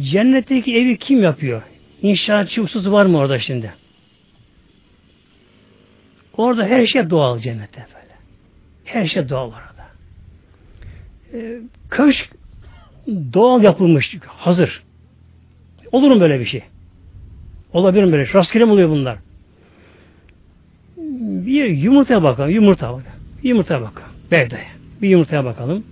[0.00, 1.62] cennetteki evi kim yapıyor?
[2.02, 3.74] İnşaatçı ustası var mı orada şimdi?
[6.36, 8.14] Orada her şey doğal cennette böyle.
[8.84, 9.86] Her şey doğal orada.
[11.34, 11.58] Ee,
[11.90, 12.30] köşk
[13.32, 14.82] doğal yapılmış, hazır.
[15.92, 16.62] Olur mu böyle bir şey?
[17.72, 18.32] Olabilir mi böyle?
[18.34, 19.18] Rastgele mi oluyor bunlar?
[21.46, 22.50] Bir yumurtaya bakalım.
[22.50, 23.18] Yumurta bakalım.
[23.42, 24.08] Yumurtaya bakalım.
[24.30, 24.68] Bevdaya.
[25.02, 25.84] Bir yumurtaya bakalım.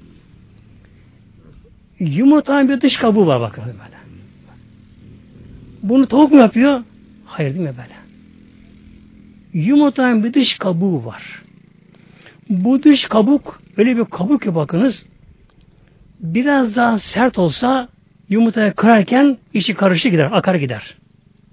[2.03, 3.97] Yumurtanın bir dış kabuğu var bakın böyle.
[5.83, 6.83] Bunu tavuk mu yapıyor?
[7.25, 8.03] Hayır değil mi böyle?
[9.67, 11.43] Yumurtanın bir dış kabuğu var.
[12.49, 15.03] Bu dış kabuk öyle bir kabuk ki bakınız
[16.21, 17.88] biraz daha sert olsa
[18.29, 20.97] yumurtayı kırarken içi karıştı gider, akar gider.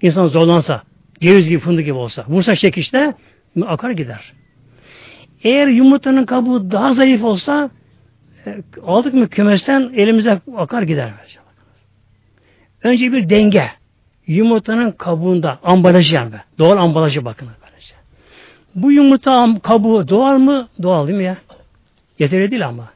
[0.02, 0.82] İnsan zorlansa,
[1.20, 3.14] ceviz gibi fındık gibi olsa, vursa çekişte
[3.66, 4.32] akar gider.
[5.44, 7.70] Eğer yumurtanın kabuğu daha zayıf olsa
[8.86, 11.10] aldık mı kümesten elimize akar gider.
[12.82, 13.70] Önce bir denge.
[14.26, 16.34] Yumurtanın kabuğunda ambalajı yani.
[16.58, 17.48] Doğal ambalajı bakın.
[17.62, 17.94] Böylece.
[18.74, 20.68] Bu yumurta kabuğu doğal mı?
[20.82, 21.36] Doğal değil mi ya?
[22.18, 22.90] Yeterli değil ama.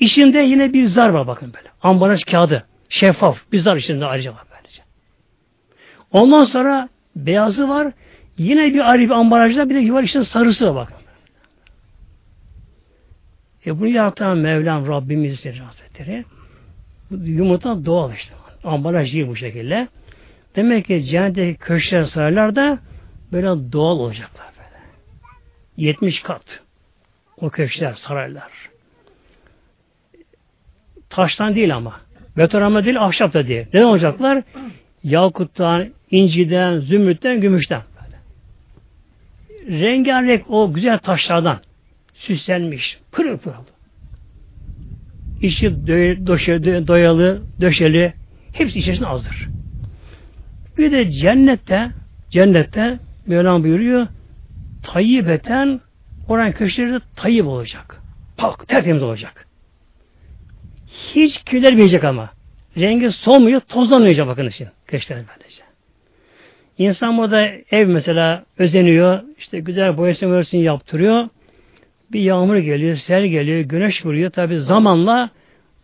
[0.00, 1.68] İçinde yine bir zar var bakın böyle.
[1.82, 2.64] Ambalaj kağıdı.
[2.88, 3.38] Şeffaf.
[3.52, 4.82] Bir zar içinde ayrıca var böylece.
[6.12, 7.92] Ondan sonra beyazı var.
[8.38, 10.96] Yine bir ayrı bir ambalajda bir de var işte sarısı var bakın.
[13.66, 16.24] E bunu yaratan Mevlam Rabbimiz Hazretleri.
[17.10, 18.34] Yumurta doğal işte.
[18.64, 19.88] Ambalaj değil bu şekilde.
[20.56, 22.78] Demek ki cehennetteki köşkler saraylar da
[23.32, 24.82] böyle doğal olacaklar böyle.
[25.76, 26.62] 70 kat.
[27.40, 28.52] O köşkler, saraylar.
[31.10, 32.00] Taştan değil ama.
[32.36, 33.66] Beton değil, ahşap da değil.
[33.74, 34.42] Ne olacaklar?
[35.04, 37.82] Yakuttan, inciden, zümrütten, gümüşten.
[37.96, 39.80] Böyle.
[39.80, 41.60] Rengarenk o güzel taşlardan
[42.20, 42.98] süslenmiş.
[43.12, 43.64] Pırıl pırıl.
[45.40, 48.12] İçi dö doyalı, döşeli,
[48.52, 49.48] hepsi içerisinde hazır.
[50.78, 51.92] Bir de cennette,
[52.30, 54.06] cennette Mevlam buyuruyor,
[54.82, 55.80] tayyibeten
[56.28, 58.00] oran köşeleri de tayyip olacak.
[58.36, 59.46] Pak, tertemiz olacak.
[61.14, 62.30] Hiç kirlenmeyecek ama.
[62.76, 64.68] Rengi solmuyor, tozlanmayacak bakın için.
[64.86, 65.62] Köşklerin böylece.
[66.78, 71.28] İnsan burada ev mesela özeniyor, işte güzel boyasını boyasını yaptırıyor.
[72.12, 74.30] Bir yağmur geliyor, sel geliyor, güneş vuruyor.
[74.30, 75.30] Tabi zamanla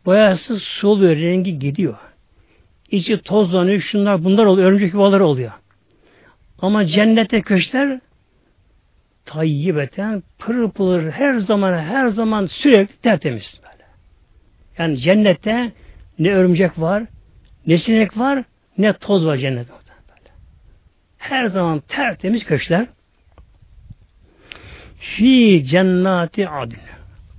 [0.07, 1.97] boyası soluyor, rengi gidiyor.
[2.91, 5.53] İçi tozlanıyor, şunlar bunlar oluyor, örümcek yuvaları oluyor.
[6.59, 8.01] Ama cennete köşkler
[9.25, 13.85] tayyibeten pırıl pırıl her zaman her zaman sürekli tertemiz böyle.
[14.79, 15.73] Yani cennette
[16.19, 17.03] ne örümcek var,
[17.67, 18.45] ne sinek var,
[18.79, 19.73] ne toz var cennette.
[21.19, 22.87] Her zaman tertemiz köşkler.
[24.99, 26.79] Fi cennati adin.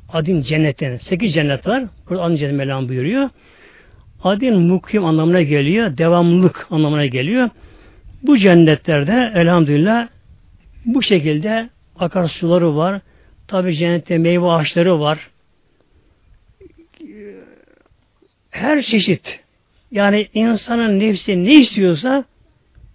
[0.10, 0.98] Adin cennetten.
[0.98, 1.84] Sekiz cennet var.
[2.10, 3.30] Burada adin cennet Mevlam buyuruyor.
[4.24, 5.98] Adin mukim anlamına geliyor.
[5.98, 7.50] Devamlılık anlamına geliyor.
[8.24, 10.08] Bu cennetlerde elhamdülillah
[10.86, 13.02] bu şekilde akarsuları var.
[13.48, 15.30] Tabi cennette meyve ağaçları var.
[18.50, 19.40] Her çeşit
[19.92, 22.24] yani insanın nefsi ne istiyorsa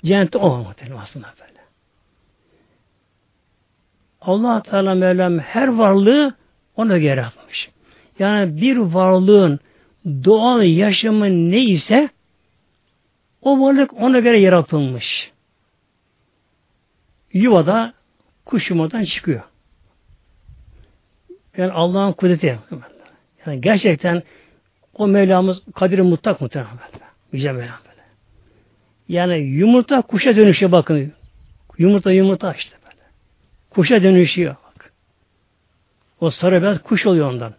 [0.04, 0.66] cennette o
[1.02, 1.41] aslında böyle.
[4.24, 6.34] Allah Teala Mevlam her varlığı
[6.76, 7.70] ona göre yaratmış.
[8.18, 9.60] Yani bir varlığın
[10.04, 12.08] doğal yaşamı ne ise
[13.42, 15.32] o varlık ona göre yaratılmış.
[17.32, 17.92] Yuvada
[18.44, 19.42] kuş yumadan çıkıyor.
[21.56, 22.58] Yani Allah'ın kudreti.
[23.46, 24.22] Yani gerçekten
[24.94, 26.78] o Mevlamız Kadir-i Mutlak muhtemelen.
[27.32, 27.78] Yüce Mevlam.
[29.08, 31.12] Yani yumurta kuşa dönüşüyor bakın.
[31.78, 32.76] Yumurta yumurta işte.
[33.74, 34.56] Kuşa dönüşüyor.
[36.20, 37.54] O sarı beyaz kuş oluyor ondan.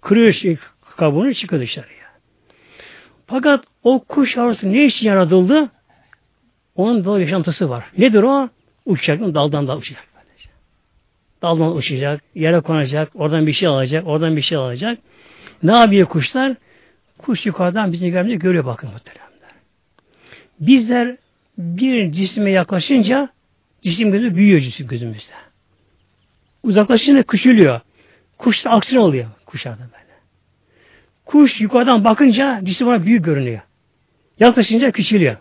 [0.00, 0.58] Kırıyor
[0.96, 2.06] kabuğunu çıkıyor dışarıya.
[3.26, 5.70] Fakat o kuş yavrusu ne için yaratıldı?
[6.76, 7.84] Onun da yaşantısı var.
[7.98, 8.48] Nedir o?
[8.86, 10.04] Uçacak, daldan dal uçacak.
[11.42, 14.98] Daldan uçacak, yere konacak, oradan bir şey alacak, oradan bir şey alacak.
[15.62, 16.56] Ne yapıyor kuşlar?
[17.18, 19.50] Kuş yukarıdan bizi görünce görüyor bakın muhteremler.
[20.60, 21.16] Bizler
[21.58, 23.28] bir cisme yaklaşınca
[23.86, 25.32] cisim gözü büyüyor cisim gözümüzde.
[26.62, 27.80] Uzaklaşınca küçülüyor.
[28.38, 30.14] Kuş da aksine oluyor kuşlarda böyle.
[31.24, 33.60] Kuş yukarıdan bakınca cisim ona büyük görünüyor.
[34.40, 35.36] Yaklaşınca küçülüyor.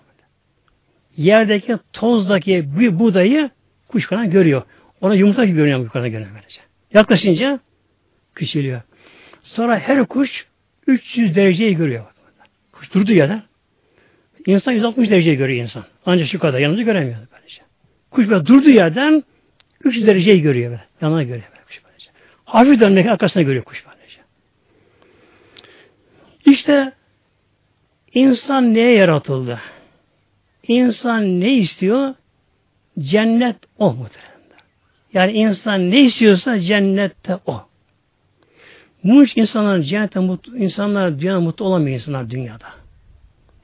[1.18, 3.50] Yerdeki tozdaki bir budayı
[3.88, 4.64] kuş falan görüyor.
[5.02, 6.62] Ona yumurta gibi görünüyor yukarıdan görünüyor böylece.
[6.94, 7.60] Yaklaşınca
[8.36, 8.82] küçülüyor.
[9.44, 10.46] Sonra her kuş
[10.88, 12.06] 300 dereceyi görüyor.
[12.72, 13.44] Kuş durdu yerden.
[14.46, 15.84] İnsan 160 dereceyi görüyor insan.
[16.06, 17.65] Ancak şu kadar yanımızı göremiyor böylece.
[18.16, 19.24] Kuş böyle durduğu yerden
[19.84, 20.84] 300 dereceyi görüyor böyle.
[21.02, 22.10] Yanına görüyor böyle kuş böylece.
[22.46, 24.20] Hafif dönmek arkasına görüyor kuş böylece.
[26.46, 26.94] İşte
[28.14, 29.60] insan neye yaratıldı?
[30.68, 32.14] İnsan ne istiyor?
[33.00, 34.32] Cennet o muhtemelen.
[35.14, 37.66] Yani insan ne istiyorsa cennette o.
[39.04, 42.68] Bunun için insanlar cennette mutlu, insanlar dünyada mutlu olamıyor insanlar dünyada.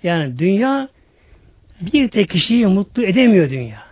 [0.04, 0.90] Yani dünya
[1.82, 3.91] bir tek kişiyi mutlu edemiyor dünya.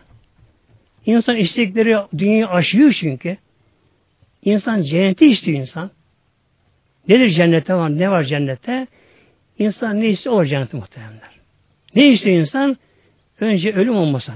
[1.05, 3.37] İnsan istekleri dünyayı aşıyor çünkü.
[4.45, 5.91] İnsan cenneti istiyor insan.
[7.07, 7.97] Nedir cennette var?
[7.97, 8.87] Ne var cennette?
[9.59, 10.35] İnsan ne istiyor?
[10.35, 11.39] O var cennette muhtemelenler.
[11.95, 12.77] Ne istiyor insan?
[13.39, 14.33] Önce ölüm olmasa.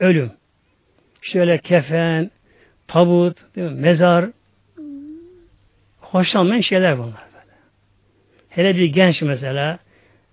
[0.00, 0.32] Ölüm.
[1.22, 2.30] şöyle kefen,
[2.86, 3.80] tabut, değil mi?
[3.80, 4.30] mezar
[6.00, 7.22] hoşlanmayan şeyler bunlar.
[7.34, 7.56] Böyle.
[8.48, 9.78] Hele bir genç mesela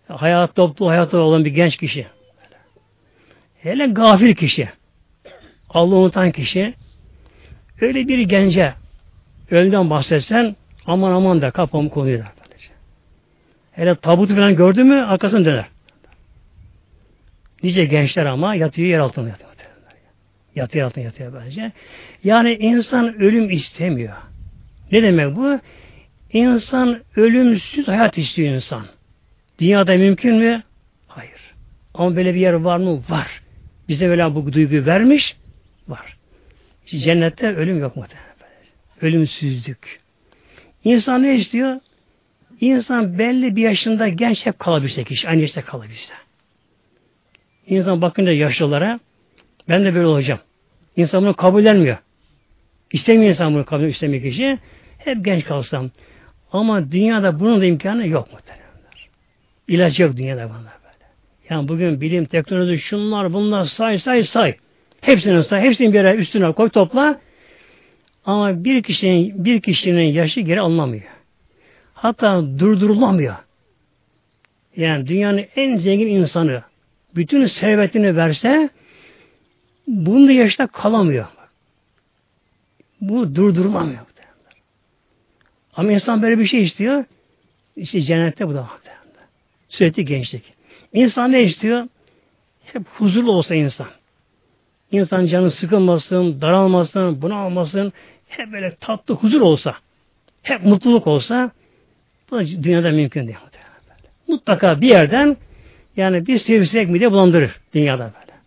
[0.07, 2.07] hayat toplu hayatı olan bir genç kişi.
[2.37, 2.57] Böyle.
[3.61, 4.69] Hele gafil kişi.
[5.69, 6.73] Allah unutan kişi
[7.81, 8.73] öyle bir gence
[9.51, 10.55] ölümden bahsetsen
[10.85, 12.27] aman aman da konuyor der.
[12.45, 12.69] Böylece.
[13.71, 15.65] Hele tabutu falan gördü mü arkasını döner.
[17.63, 19.47] Nice gençler ama yatıyor yer altında yatıyor.
[20.57, 21.71] Yatıyor altında yatıyor böylece.
[22.23, 24.13] Yani insan ölüm istemiyor.
[24.91, 25.59] Ne demek bu?
[26.33, 28.85] İnsan ölümsüz hayat istiyor insan.
[29.59, 30.63] Dünyada mümkün mü?
[31.07, 31.53] Hayır.
[31.93, 33.01] Ama böyle bir yer var mı?
[33.09, 33.41] Var.
[33.89, 35.35] Bize böyle bu duyguyu vermiş.
[35.87, 36.17] Var.
[36.85, 38.27] Cennette ölüm yok muhtemelen.
[39.01, 39.99] Ölümsüzlük.
[40.83, 41.79] İnsan ne istiyor?
[42.61, 45.29] İnsan belli bir yaşında genç hep kalabilse kişi.
[45.29, 46.13] Aynı yaşta kalabilse.
[47.67, 48.99] İnsan bakınca yaşlılara
[49.69, 50.39] ben de böyle olacağım.
[50.95, 51.97] İnsan bunu kabullenmiyor.
[52.91, 54.59] İstemiyor insan bunu kabul istemiyor kişi.
[54.97, 55.91] Hep genç kalsam.
[56.51, 59.09] Ama dünyada bunun da imkanı yok muhtemelenler.
[59.67, 61.05] İlaç yok dünyada bunlar böyle.
[61.49, 64.55] Yani bugün bilim, teknoloji, şunlar, bunlar say say say.
[65.01, 67.19] Hepsini say, hepsini bir yere üstüne koy topla.
[68.25, 71.03] Ama bir kişinin bir kişinin yaşı geri alınamıyor.
[71.93, 73.35] Hatta durdurulamıyor.
[74.75, 76.63] Yani dünyanın en zengin insanı
[77.15, 78.69] bütün servetini verse
[79.87, 81.25] bunun da yaşta kalamıyor.
[83.01, 83.99] Bu durdurulamıyor.
[85.73, 87.05] Ama insan böyle bir şey istiyor.
[87.75, 88.69] İşte cennette bu da var.
[89.69, 90.53] Sürekli gençlik.
[90.93, 91.87] İnsan ne istiyor?
[92.63, 93.87] Hep huzurlu olsa insan.
[94.91, 97.93] İnsan canı sıkılmasın, daralmasın, bunalmasın.
[98.27, 99.75] Hep böyle tatlı huzur olsa.
[100.43, 101.51] Hep mutluluk olsa
[102.31, 103.37] bu da dünyada mümkün değil.
[104.27, 105.37] Mutlaka bir yerden
[105.97, 108.37] yani bir sivrisinek mide bulandırır dünyada böyle.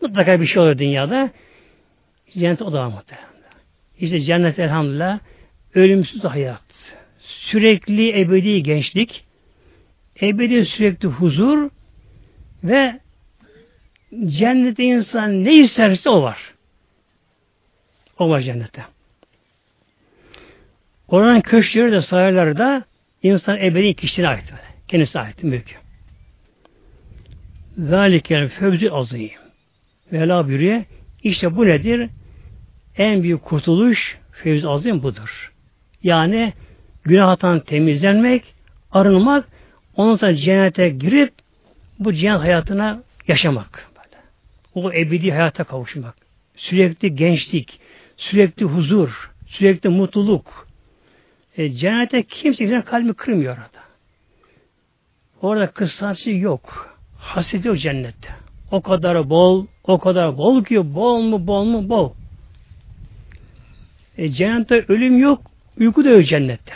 [0.00, 1.30] Mutlaka bir şey olur dünyada.
[2.32, 3.28] Cennet o da var muhtemelen.
[3.98, 5.18] İşte cennet elhamdülillah
[5.74, 6.62] ölümsüz hayat,
[7.18, 9.24] sürekli ebedi gençlik,
[10.22, 11.70] ebedi sürekli huzur
[12.64, 13.00] ve
[14.26, 16.54] cennette insan ne isterse o var.
[18.18, 18.84] O var cennette.
[21.08, 22.84] Oranın köşkleri de sayıları da
[23.22, 24.44] insan ebedi kişisine ait.
[24.50, 24.62] Böyle.
[24.88, 25.74] Kendisine ait mülkü.
[27.78, 29.30] Zalikel fevzi azim.
[30.12, 30.82] Vela buyuruyor.
[31.22, 32.10] İşte bu nedir?
[32.96, 35.52] En büyük kurtuluş fevz azim budur.
[36.02, 36.52] Yani
[37.04, 38.44] günahtan temizlenmek,
[38.92, 39.48] arınmak,
[39.96, 41.32] ondan sonra cennete girip
[41.98, 43.87] bu cennet hayatına yaşamak.
[44.78, 46.14] O ebedi hayata kavuşmak.
[46.56, 47.80] Sürekli gençlik,
[48.16, 50.68] sürekli huzur, sürekli mutluluk.
[51.56, 53.82] E, cennete kimse kimsenin kalbi kırmıyor orada.
[55.42, 56.96] Orada kıssancı yok.
[57.18, 58.28] Hasreti yok cennette.
[58.70, 62.12] O kadar bol, o kadar bol ki bol mu bol mu bol.
[64.18, 65.42] E, cennette ölüm yok,
[65.80, 66.72] uyku da yok cennette.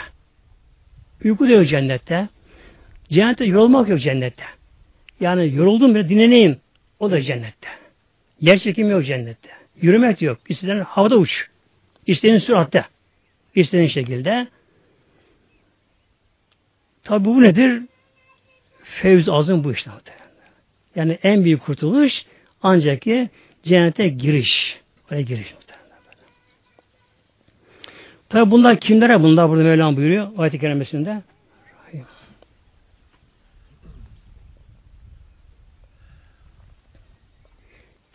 [1.25, 2.29] Uyku da yok cennette.
[3.11, 4.45] Cennette yorulmak yok cennette.
[5.21, 6.57] Yani yoruldum bile dinleneyim.
[7.01, 7.82] O da cennette.
[8.43, 9.49] Yer çekimi yok cennette.
[9.83, 10.39] Yürümek yok.
[10.49, 11.49] İstediğin havada uç.
[12.07, 12.85] İstediğin süratte.
[13.55, 14.49] İstediğin şekilde.
[17.05, 17.83] Tabi bu nedir?
[18.83, 19.91] Fevz azım bu işte.
[20.97, 22.13] Yani en büyük kurtuluş
[22.63, 23.31] ancak ki
[23.63, 24.81] cennete giriş.
[25.11, 25.55] Oraya giriş.
[28.29, 31.23] Tabi bunlar kimlere bunlar burada Mevlam buyuruyor ayet-i kerimesinde.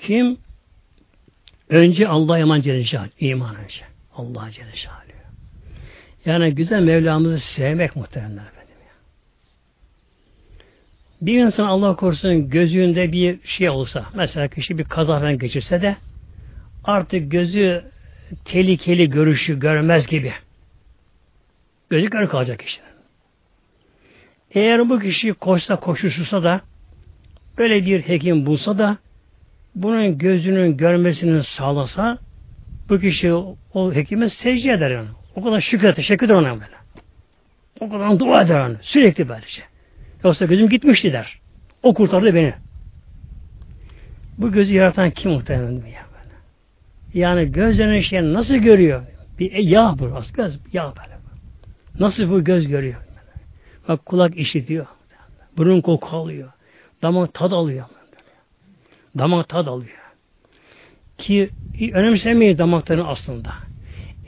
[0.08, 0.38] Kim
[1.70, 3.86] önce Allah'a iman Celle iman önce.
[4.16, 4.72] Allah'a Celle
[6.26, 8.76] Yani güzel Mevlamızı sevmek muhteremler efendim.
[8.88, 8.94] Ya.
[11.22, 15.96] Bir insan Allah korusun gözünde bir şey olsa, mesela kişi bir kaza falan geçirse de
[16.84, 17.84] artık gözü
[18.46, 20.34] tehlikeli görüşü görmez gibi.
[21.90, 22.84] Gözü kör kalacak işte.
[24.52, 26.62] Eğer bu kişi koşsa koşuşursa da
[27.58, 28.98] böyle bir hekim bulsa da
[29.84, 32.18] bunun gözünün görmesini sağlasa
[32.90, 33.34] bu kişi
[33.74, 35.08] o hekime secde eder yani.
[35.36, 36.78] O kadar şükür teşekkür eder ona böyle.
[37.80, 38.76] O kadar dua eder ona.
[38.82, 39.62] Sürekli böylece.
[40.24, 41.40] Yoksa gözüm gitmişti der.
[41.84, 42.54] O kurtardı beni.
[44.38, 46.08] Bu gözü yaratan kim muhtemelen ya?
[47.14, 49.04] Yani gözlerinin şey nasıl görüyor?
[49.40, 50.22] Bir e, yağ bu.
[50.34, 51.18] Göz yağ böyle.
[52.00, 53.02] Nasıl bu göz görüyor?
[53.88, 54.86] Bak kulak işitiyor.
[55.58, 56.50] Burun koku alıyor.
[57.02, 57.86] Damak tad alıyor.
[59.18, 59.98] Damak tad alıyor.
[61.18, 61.50] Ki
[61.94, 63.54] önemsemeyiz damaklarını aslında.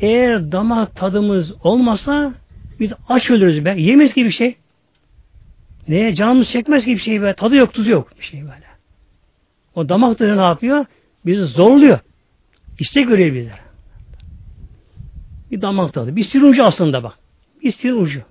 [0.02, 2.34] Eğer damak tadımız olmasa
[2.80, 3.76] biz aç ölürüz be.
[3.78, 4.56] Yemeyiz gibi bir şey.
[5.88, 6.16] Neye?
[6.16, 7.34] Canımız çekmez gibi bir şey be.
[7.34, 8.12] Tadı yok, tuzu yok.
[8.20, 8.70] Bir şey böyle.
[9.76, 10.86] O damak tadı ne yapıyor?
[11.26, 12.00] Bizi zorluyor.
[12.80, 13.60] İstek görebilirler.
[15.52, 16.16] Bir damak tadı.
[16.16, 17.14] Bir sinir ucu aslında bak.
[17.64, 18.22] Bir sinir ucu.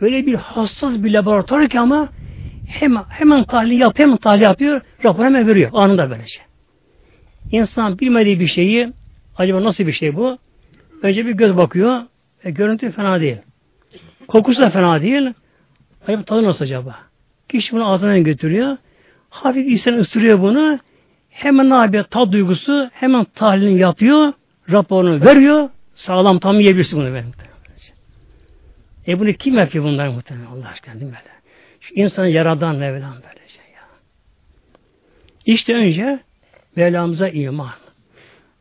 [0.00, 2.08] Öyle bir hassas bir laboratuvar ki ama
[2.72, 5.70] hemen, hemen tahlil yap, hemen tahlil yapıyor, rapor hemen veriyor.
[5.74, 6.40] Anında böylece.
[7.50, 8.92] İnsan bilmediği bir şeyi,
[9.36, 10.38] acaba nasıl bir şey bu?
[11.02, 12.02] Önce bir göz bakıyor,
[12.44, 13.36] e, görüntü fena değil.
[14.28, 15.32] Kokusu da fena değil.
[16.06, 16.98] Acaba tadı nasıl acaba?
[17.48, 18.76] Kişi bunu ağzına götürüyor.
[19.30, 20.78] Hafif insan ısırıyor bunu.
[21.30, 22.04] Hemen ne yapıyor?
[22.04, 24.32] Tat duygusu hemen tahlilini yapıyor.
[24.70, 25.68] Raporunu veriyor.
[25.94, 27.32] Sağlam tam yiyebilirsin bunu benim.
[29.08, 31.18] E bunu kim yapıyor bunlar muhtemelen Allah aşkına değil mi?
[31.82, 33.82] Şu insanı yaradan Mevlam böyle şey ya.
[35.46, 36.20] İşte önce
[36.76, 37.74] Mevlamıza iman.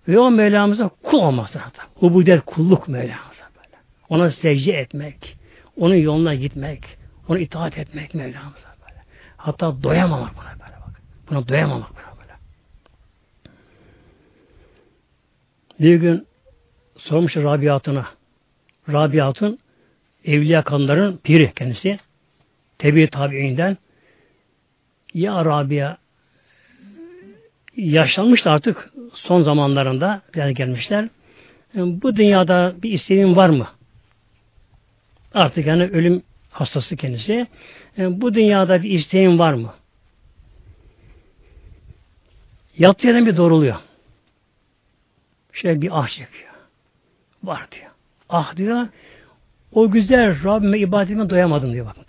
[0.08, 1.72] Ve o Mevlamıza kul olması lazım.
[2.02, 3.78] Ubudiyet kulluk Mevlamıza böyle.
[4.10, 5.38] Ona secde etmek,
[5.78, 6.84] onun yoluna gitmek,
[7.28, 9.02] ona itaat etmek Mevlamıza böyle.
[9.38, 11.02] Hatta doyamamak buna böyle bak.
[11.30, 12.34] Buna doyamamak buna böyle.
[15.80, 16.28] Bir gün
[16.98, 18.06] sormuş Rabiat'ına.
[18.90, 19.60] Rabiat'ın
[20.26, 22.00] evliya kadınların piri kendisi.
[22.82, 23.78] Tebi tabiinden.
[25.14, 25.98] Ya Rabia
[27.78, 31.10] yaşlanmış artık son zamanlarında yani gelmişler.
[31.76, 33.68] Bu dünyada bir isteğin var mı?
[35.34, 37.48] Artık yani ölüm hastası kendisi.
[37.98, 39.74] Bu dünyada bir isteğin var mı?
[42.78, 43.76] Yattığı yerden bir doğruluyor.
[45.54, 46.54] Şöyle bir ah çekiyor.
[47.44, 47.92] Var diyor.
[48.30, 48.88] Ah diyor.
[49.72, 52.04] O güzel Rabbime ibadetime doyamadım diyor bakın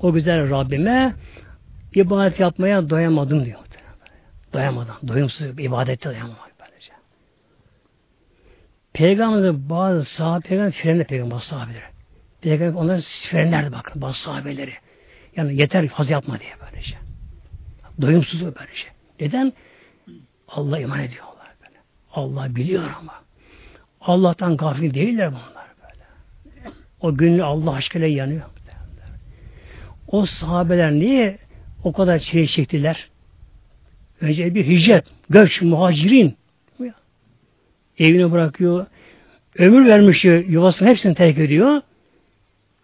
[0.00, 1.14] O güzel Rabbime
[1.94, 3.58] ibadet yapmaya doyamadım diyor.
[4.52, 4.94] Doyamadım.
[5.08, 6.92] Doyumsuz ibadette doyamamak böylece.
[8.92, 11.82] Peygamber'de bazı sahabe peygamber frenle peygamber sahabeleri.
[12.40, 14.72] Peygamber onları frenlerdi bakın bazı sahabeleri.
[15.36, 16.96] Yani yeter fazla yapma diye böylece.
[18.00, 18.86] Doyumsuzluğu böylece.
[19.20, 19.52] Neden?
[20.48, 21.78] Allah iman ediyorlar böyle.
[22.12, 23.14] Allah biliyor ama.
[24.00, 26.04] Allah'tan gafil değiller bunlar böyle.
[27.00, 28.44] O gün Allah aşkıyla yanıyor.
[30.14, 31.38] O sahabeler niye
[31.84, 33.08] o kadar çile çektiler?
[34.20, 36.36] Önce bir hicret, göç, muhacirin.
[37.98, 38.86] Evini bırakıyor.
[39.58, 41.80] Ömür vermiş yuvasını hepsini terk ediyor.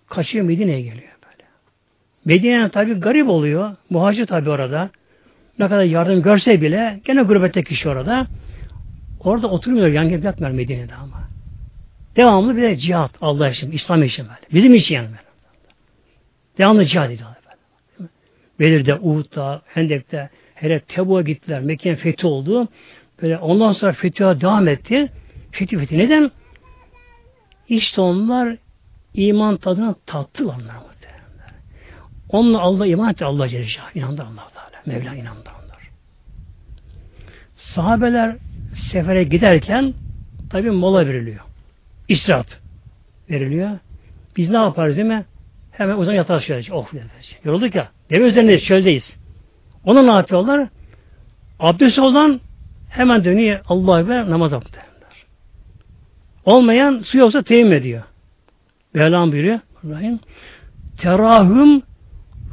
[0.08, 1.48] Kaçıyor Medine'ye geliyor böyle.
[2.24, 3.76] Medine'nin tabi garip oluyor.
[3.90, 4.90] Muhacir tabi orada.
[5.58, 8.26] Ne kadar yardım görse bile gene gurbette kişi orada.
[9.24, 9.88] Orada oturmuyor.
[9.88, 11.28] Yan gelip yatmıyor Medine'de ama.
[12.16, 14.54] Devamlı bir de cihat Allah için, İslam için böyle.
[14.54, 15.06] Bizim için yani.
[15.06, 15.29] Böyle.
[16.60, 17.38] Devamlı cihat ediyorlar.
[18.60, 21.60] Belir'de, Uhud'da, Hendek'te, hele Tebu'a gittiler.
[21.60, 22.68] Mekke'nin fethi oldu.
[23.22, 25.12] Böyle ondan sonra fethiye devam etti.
[25.52, 25.98] Fethi fethi.
[25.98, 26.30] Neden?
[27.68, 28.56] İşte onlar
[29.14, 31.54] iman tadına tattılar onlar muhtemelen.
[32.28, 34.82] Onunla Allah iman etti Allah Celle İnandı Allah Teala.
[34.86, 35.90] Mevla inandı onlar.
[37.56, 38.36] Sahabeler
[38.74, 39.94] sefere giderken
[40.50, 41.44] tabi mola veriliyor.
[42.08, 42.60] İstirahat
[43.30, 43.78] veriliyor.
[44.36, 45.24] Biz ne yaparız değil mi?
[45.80, 46.72] Hemen uzan yatar şöyle.
[46.72, 46.86] Oh
[47.44, 47.88] Yorulduk ya.
[48.10, 49.16] Deve üzerindeyiz, çöldeyiz.
[49.84, 50.68] Ona ne yapıyorlar?
[51.60, 52.40] Abdest olan
[52.88, 55.26] hemen dönüyor Allah'a ver namaz derler.
[56.44, 58.02] Olmayan su yoksa teyim ediyor.
[58.94, 59.60] Mevlam buyuruyor.
[59.84, 60.20] İbrahim.
[60.98, 61.82] Terahum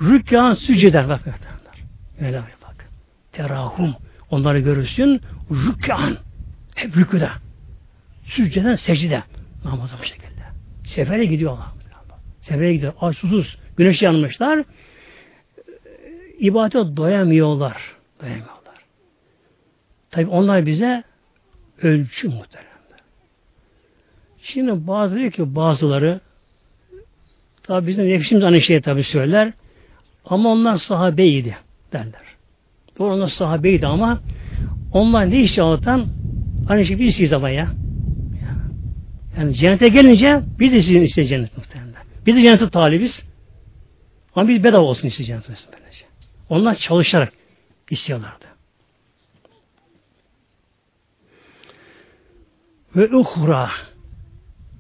[0.02, 1.10] rükkan süceder.
[1.10, 1.86] Bak derler.
[2.20, 2.90] Mevlam bak.
[3.32, 3.96] Terahum.
[4.32, 5.22] Onları görürsün.
[5.52, 6.18] Rükkan.
[6.76, 7.30] Hep rüküde.
[8.26, 9.24] Sücceden secde.
[9.66, 10.44] Namazı bu şekilde.
[10.86, 11.77] Sefere gidiyorlar.
[12.48, 12.93] Sefere gidiyor.
[13.02, 13.58] Ay susuz.
[13.78, 14.64] Güneş yanmışlar
[16.39, 17.95] ibadete doyamıyorlar.
[18.22, 18.58] Doyamıyorlar.
[20.12, 21.04] Tabi onlar bize
[21.82, 23.00] ölçü muhteremler.
[24.43, 26.20] Şimdi bazı diyor ki bazıları
[27.64, 29.54] tabi bizim nefsimiz aynı şeyi tabi söyler
[30.26, 31.58] ama onlar sahabeydi
[31.93, 32.22] derler.
[33.00, 34.20] Doğru onlar sahabeydi ama
[34.93, 36.08] onlar ne işi Allah'tan
[36.70, 37.68] aynı şey biz ama ya.
[39.38, 41.87] Yani cennete gelince biz de sizin işte cennet muhtemelen.
[42.28, 43.24] Biz de cennete talibiz.
[44.36, 45.44] Ama biz bedava olsun isteyeceğiz.
[45.48, 46.06] Böylece.
[46.50, 47.34] Onlar çalışarak
[47.90, 48.46] istiyorlardı.
[52.96, 53.72] Ve uhra.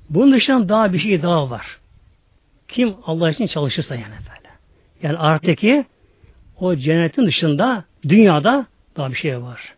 [0.09, 1.79] Bunun dışında daha bir şey daha var.
[2.67, 4.49] Kim Allah için çalışırsa yani böyle.
[5.03, 5.85] Yani artıki
[6.59, 8.65] o cennetin dışında dünyada
[8.97, 9.75] daha bir şey var.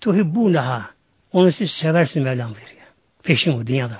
[0.00, 0.90] Tuhibbunaha.
[1.32, 2.86] Onu siz seversin Mevlam veriyor.
[3.22, 3.98] Peşin bu dünyada.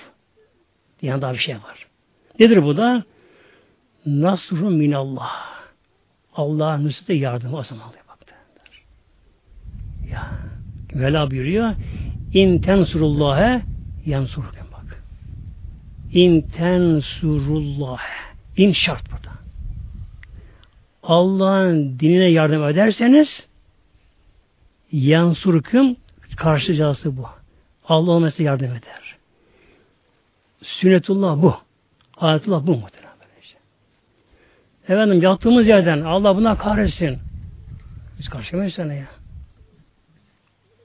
[1.03, 1.92] Dünyada daha bir şey var.
[2.43, 3.05] Nedir bu da?
[4.07, 5.31] Nasru minallah.
[6.35, 8.19] Allah'ın nusrete yardımı o zaman oluyor bak.
[10.11, 10.31] Ya.
[10.95, 11.75] Vela buyuruyor.
[12.35, 13.63] İn tensurullâhe
[14.07, 15.05] yansurken bak.
[16.13, 18.35] İn tensurullâhe.
[18.57, 19.33] İn şart burada.
[21.03, 23.47] Allah'ın dinine yardım ederseniz
[24.93, 25.97] Yansurküm
[26.37, 27.27] karşıcası bu.
[27.85, 29.17] Allah ona yardım eder.
[30.63, 31.57] Sünnetullah bu.
[32.17, 33.13] Ayetullah bu muhtemelen.
[33.43, 33.59] Işte.
[34.89, 37.19] Efendim yattığımız yerden Allah buna kahretsin.
[38.19, 39.07] Biz karşılamayız sana ya.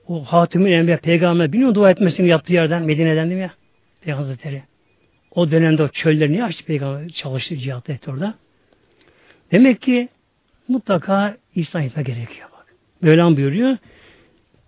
[0.07, 3.53] O Hatim'in Enbiya peygamber biliyor dua etmesini yaptığı yerden Medine'den değil mi ya?
[4.01, 4.63] Peygamber Hazretleri.
[5.31, 7.09] O dönemde o çölleri niye açtı peygamber?
[7.09, 8.33] Çalıştı, cihatta etti orada.
[9.51, 10.09] Demek ki
[10.67, 12.65] mutlaka İslam hitap gerekiyor bak.
[13.01, 13.77] Mevlam buyuruyor.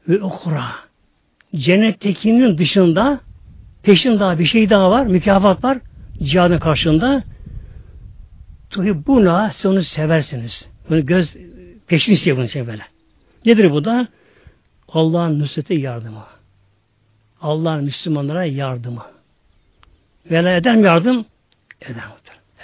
[0.08, 0.66] Ve okura.
[1.56, 3.20] Cennettekinin dışında
[3.84, 5.78] peşin daha bir şey daha var, mükafat var.
[6.24, 7.24] Cihadın karşılığında.
[8.70, 10.70] Tuhi buna siz onu seversiniz.
[10.90, 11.36] Bunu göz
[11.88, 12.84] peşin istiyor bunun için böyle.
[13.46, 14.08] Nedir bu da?
[14.88, 16.24] Allah'ın nusrete yardımı.
[17.42, 19.06] Allah'ın Müslümanlara yardımı.
[20.32, 21.26] Vela eder mi yardım?
[21.82, 22.04] Eder.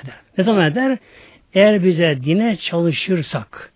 [0.04, 0.16] Eder.
[0.38, 0.98] Ne zaman eder?
[1.54, 3.72] Eğer bize dine çalışırsak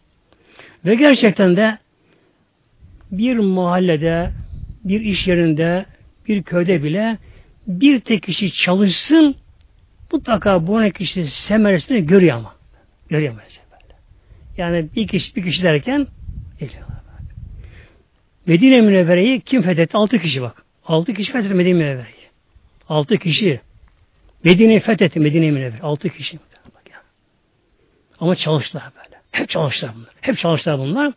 [0.86, 1.78] ve gerçekten de
[3.12, 4.32] bir mahallede,
[4.84, 5.86] bir iş yerinde,
[6.28, 7.18] bir köyde bile
[7.68, 9.36] bir tek kişi çalışsın
[10.12, 12.56] mutlaka bu kişi semeresini görüyor ama.
[13.10, 13.94] Görüyor mesela böyle.
[14.58, 16.08] Yani bir kişi bir kişi derken
[16.60, 17.00] geliyorlar.
[18.46, 19.98] Medine Münevvere'yi kim fethetti?
[19.98, 20.64] Altı kişi bak.
[20.86, 22.30] Altı kişi fethetti Medine Münevvere'yi.
[22.90, 23.62] Altı kişi.
[24.44, 25.82] Medine'yi fethetti Medine Münevvere.
[25.82, 26.40] Altı kişi.
[28.20, 29.22] Ama çalıştılar böyle.
[29.32, 30.10] Hep çalıştılar bunlar.
[30.22, 31.14] Hep çalıştılar bunlar.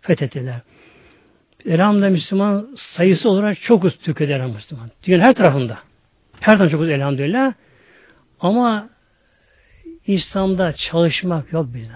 [0.00, 0.60] Fethettiler.
[1.66, 4.90] Elhamdülillah Müslüman sayısı olarak çok uz Türkiye'de Müslüman.
[5.04, 5.78] Dünyanın her tarafında.
[6.40, 7.52] Her tarafında çok uz elhamdülillah.
[8.40, 8.88] Ama
[10.06, 11.92] İslam'da çalışmak yok bizde.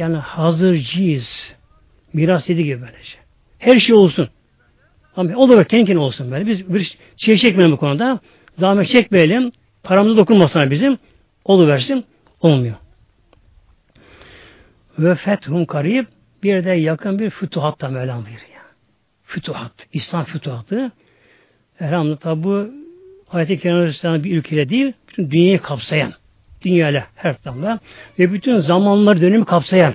[0.00, 1.54] Yani hazırcıyız.
[2.12, 3.16] Miras yedi gibi böylece.
[3.58, 4.28] Her şey olsun.
[5.16, 6.46] Ama o da kendi olsun böyle.
[6.46, 8.20] Biz bir şey çekmeyelim bu konuda.
[8.58, 9.52] Zahmet çekmeyelim.
[9.82, 10.98] Paramızı dokunmasın bizim.
[11.44, 12.04] Oluversin.
[12.40, 12.74] Olmuyor.
[14.98, 16.06] Ve fethun karib
[16.42, 18.40] bir de yakın bir fütuhat da Mevlam veriyor.
[19.24, 19.72] Fütuhat.
[19.92, 20.92] İslam fütuhatı.
[21.80, 22.70] Elhamdülillah bu
[23.32, 23.64] ayet-i
[24.24, 26.12] bir ülkeyle değil, bütün dünyayı kapsayan,
[26.62, 27.78] dünyayla her tarafta
[28.18, 29.94] ve bütün zamanlar dönemi kapsayan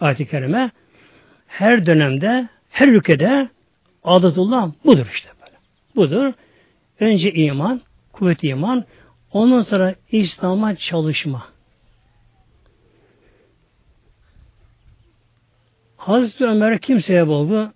[0.00, 0.70] ayet-i kerime
[1.46, 3.48] her dönemde, her ülkede
[4.04, 5.56] adetullah budur işte böyle.
[5.96, 6.32] Budur.
[7.00, 7.80] Önce iman,
[8.12, 8.84] kuvvet iman,
[9.32, 11.46] ondan sonra İslam'a çalışma.
[15.96, 17.72] Hazreti Ömer kim sebep oldu?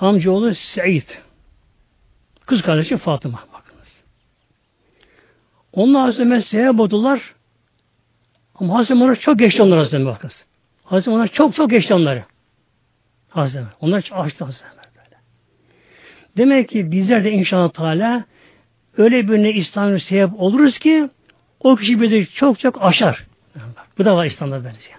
[0.00, 1.25] Amcaoğlu Seid.
[2.46, 3.44] Kız kardeşi Fatıma.
[3.52, 4.02] Bakınız.
[5.72, 7.34] Onlar Hazreti Ömer sebep oldular.
[8.54, 10.44] Ama Hazreti Ömer çok geçti onlara Hazreti bakınız.
[10.84, 12.24] Hazreti Ömer çok çok geçti onları.
[13.28, 13.72] Hazreti Ömer.
[13.80, 15.16] Onlar açtı Hazreti Ömer böyle.
[16.36, 18.24] Demek ki bizler de inşallah Teala
[18.96, 21.08] öyle birine İslam'ın sebep oluruz ki
[21.60, 23.26] o kişi bizi çok çok aşar.
[23.98, 24.98] Bu da var İslam'da benziyor.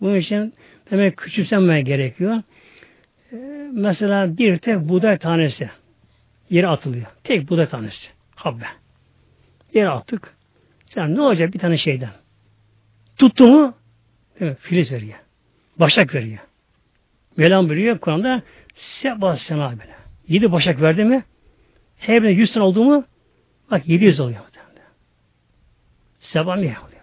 [0.00, 0.54] Bunun için
[0.90, 2.42] demek küçümsenmeye gerekiyor.
[3.72, 5.70] Mesela bir tek buğday tanesi
[6.50, 7.06] yere atılıyor.
[7.24, 8.08] Tek buğday tanesi.
[8.34, 8.64] Habbe.
[9.74, 10.34] Yere attık.
[10.86, 12.10] Sen ne olacak bir tane şeyden?
[13.16, 13.74] Tuttu mu
[14.60, 15.18] filiz veriyor.
[15.76, 16.38] Başak veriyor.
[17.36, 18.42] Mevlam biliyor Kur'an'da
[18.74, 19.94] Seba sema böyle.
[20.28, 21.24] Yedi başak verdi mi
[21.98, 23.04] her birine yüz tane oldu mu
[23.70, 24.40] bak yedi yüz oluyor.
[26.20, 26.98] Seba mi oluyor?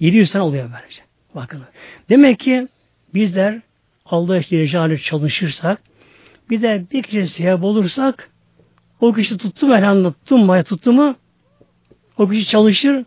[0.00, 1.02] 700 sene oluyor böylece.
[1.34, 1.62] Bakın.
[2.08, 2.68] Demek ki
[3.14, 3.60] bizler
[4.10, 5.82] Allah işte çalışırsak
[6.50, 8.30] bir de bir kişi siyah olursak
[9.00, 11.16] o kişi tuttu mu elhamdülillah tuttu mu, tuttu mu
[12.18, 13.04] o kişi çalışır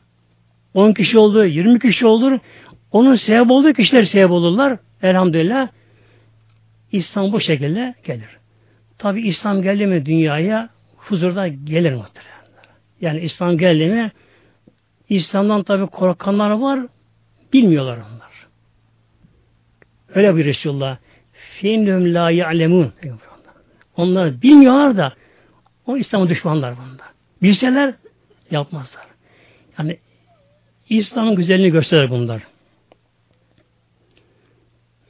[0.74, 2.40] 10 kişi oldu, 20 kişi olur
[2.92, 4.78] onun sebep olduğu kişiler sebep olurlar.
[5.02, 5.68] Elhamdülillah
[6.92, 8.38] İslam bu şekilde gelir.
[8.98, 12.34] Tabi İslam geldi mi dünyaya huzurda gelir muhtemelen.
[13.02, 14.12] Yani İslam geldi mi
[15.10, 16.80] İslam'dan tabi korkanlar var,
[17.54, 18.23] bilmiyorlar onlar.
[20.16, 20.98] Öyle bir Resulullah.
[21.34, 22.94] Fînhüm la ya'lemun.
[23.98, 25.14] Onlar bilmiyorlar da
[25.86, 27.04] o İslam'ın düşmanlar bunda.
[27.42, 27.94] Bilseler
[28.52, 29.06] yapmazlar.
[29.78, 29.98] Yani
[30.90, 32.42] İslam'ın güzelliğini gösterir bunlar.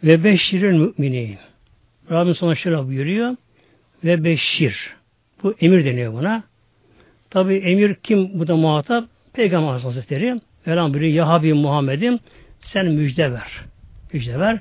[0.03, 1.37] Ve beşşirin müminin.
[2.11, 3.35] Rabbim sonra şöyle buyuruyor.
[4.03, 4.95] Ve beşşir.
[5.43, 6.43] Bu emir deniyor buna.
[7.29, 9.05] Tabi emir kim bu da muhatap?
[9.33, 12.19] Peygamber Hazretleri Velham buyuruyor Ya Habib Muhammed'im
[12.61, 13.61] sen müjde ver.
[14.13, 14.59] Müjde ver.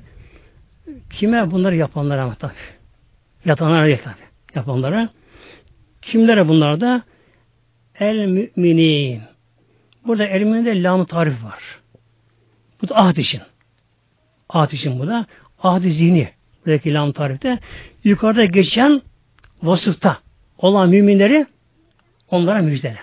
[1.09, 2.53] Kime bunları yapanlara mı tabi?
[3.45, 4.15] Yatanlara değil tabi.
[4.55, 5.09] Yapanlara.
[6.01, 7.03] Kimlere bunlar da?
[7.99, 9.21] El müminin.
[10.07, 11.79] Burada el müminde lam tarif var.
[12.81, 13.41] Bu da ahd için.
[14.49, 15.25] Ahd için bu da.
[15.59, 16.29] Ahd zihni.
[16.65, 17.59] Buradaki lam tarifte.
[18.03, 19.01] Yukarıda geçen
[19.63, 20.17] vasıfta
[20.57, 21.45] olan müminleri
[22.31, 22.99] onlara müjdele.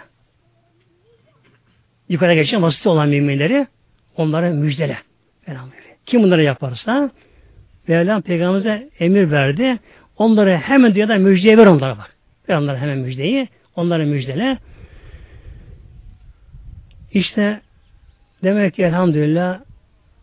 [2.09, 3.67] Yukarıda geçen vasıfta olan müminleri
[4.17, 4.99] onlara müjdele.
[6.07, 7.11] Kim bunları yaparsa
[7.91, 9.79] Mevlam Peygamberimize emir verdi.
[10.17, 12.17] Onları hemen diyor da müjdeye ver onlara bak.
[12.49, 13.49] Ver onlara hemen müjdeyi.
[13.77, 14.59] Onlara müjdele.
[17.13, 17.61] İşte
[18.45, 19.61] demek ki elhamdülillah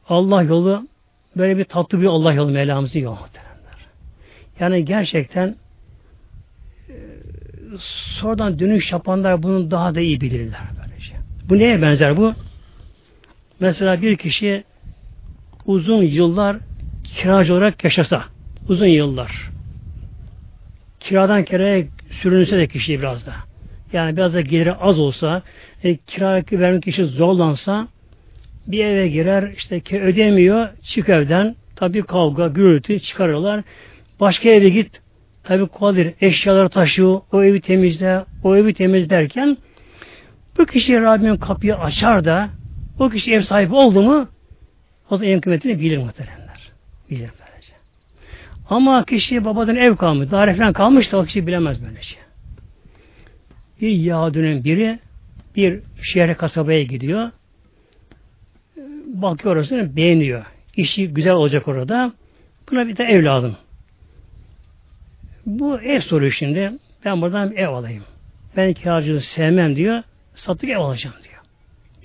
[0.10, 0.88] Allah yolu
[1.38, 3.18] böyle bir tatlı bir Allah yolu Mevlamızın yolu
[4.60, 5.56] Yani gerçekten
[6.90, 6.96] e,
[8.20, 10.62] sonradan dönüş yapanlar bunu daha da iyi bilirler.
[10.78, 11.14] Böylece.
[11.50, 12.34] Bu neye benzer bu?
[13.60, 14.64] Mesela bir kişi
[15.66, 16.58] uzun yıllar
[17.16, 18.24] kiracı olarak yaşasa,
[18.70, 19.50] uzun yıllar.
[21.00, 23.34] Kiradan kiraya sürünse de kişi biraz da.
[23.94, 25.42] Yani biraz da geliri az olsa
[25.84, 27.88] e, kira vermek kişi zorlansa
[28.68, 33.64] bir eve girer işte ödemiyor çık evden tabi kavga gürültü çıkarıyorlar.
[34.20, 35.02] Başka eve git
[35.44, 39.58] tabi kolay eşyaları taşıyor o evi temizle o evi temizlerken
[40.58, 42.50] bu kişi Rabbim kapıyı açar da
[43.00, 44.28] o kişi ev sahibi oldu mu
[45.10, 46.47] o zaman evin kıymetini bilir muhteremler.
[47.10, 47.74] Bilir böylece.
[48.70, 52.20] Ama kişi babadan ev kalmış, daire falan kalmış da o kişi bilemez böyle şey.
[53.82, 55.00] Bir Yahudinin biri
[55.56, 57.32] bir şehre kasabaya gidiyor.
[59.06, 60.46] Bakıyor orasını beğeniyor.
[60.76, 62.14] İşi güzel olacak orada.
[62.72, 63.58] Buna bir de evladım.
[65.46, 66.74] Bu ev soruyor şimdi.
[67.06, 68.04] Ben buradan bir ev alayım.
[68.58, 70.04] Ben kiracılığı sevmem diyor.
[70.36, 71.42] Sattık ev alacağım diyor.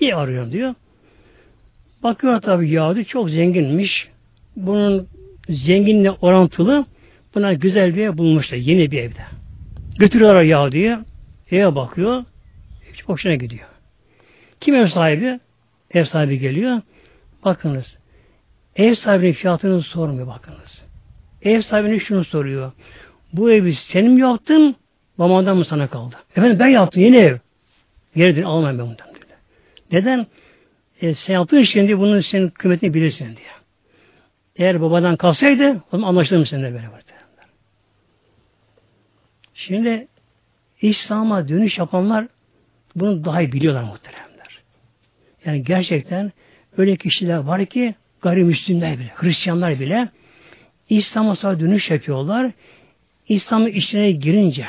[0.01, 0.75] Bir arıyorum diyor.
[2.03, 4.09] Bakıyor tabi Yahudi çok zenginmiş.
[4.55, 5.07] Bunun
[5.49, 6.85] zenginle orantılı
[7.35, 8.57] buna güzel bir ev bulmuşlar.
[8.57, 9.21] Yeni bir evde.
[9.99, 10.99] Götürüyorlar Yahudi'ye.
[11.51, 12.23] Eve bakıyor.
[12.93, 13.67] Hiç hoşuna gidiyor.
[14.61, 15.39] Kim ev sahibi?
[15.91, 16.81] Ev sahibi geliyor.
[17.45, 17.97] Bakınız.
[18.75, 20.83] Ev sahibinin fiyatını sormuyor bakınız.
[21.41, 22.71] Ev sahibine şunu soruyor.
[23.33, 24.75] Bu evi senin yaptın?
[25.19, 26.15] Babandan mı sana kaldı?
[26.31, 27.37] Efendim ben yaptım yeni ev.
[28.15, 29.07] Geri almayayım ben bundan.
[29.15, 29.33] Dedi.
[29.91, 30.27] Neden?
[31.01, 33.47] E, sen yaptığın şimdi bunun senin kıymetini bilirsin diye.
[34.55, 37.03] Eğer babadan kalsaydı o zaman anlaşılır seninle beraber.
[39.53, 40.07] Şimdi
[40.81, 42.27] İslam'a dönüş yapanlar
[42.95, 44.61] bunu daha iyi biliyorlar muhteremler.
[45.45, 46.31] Yani gerçekten
[46.77, 50.09] öyle kişiler var ki gayrimüslimler bile, Hristiyanlar bile
[50.89, 52.51] İslam'a sonra dönüş yapıyorlar.
[53.27, 54.67] İslam'ın içine girince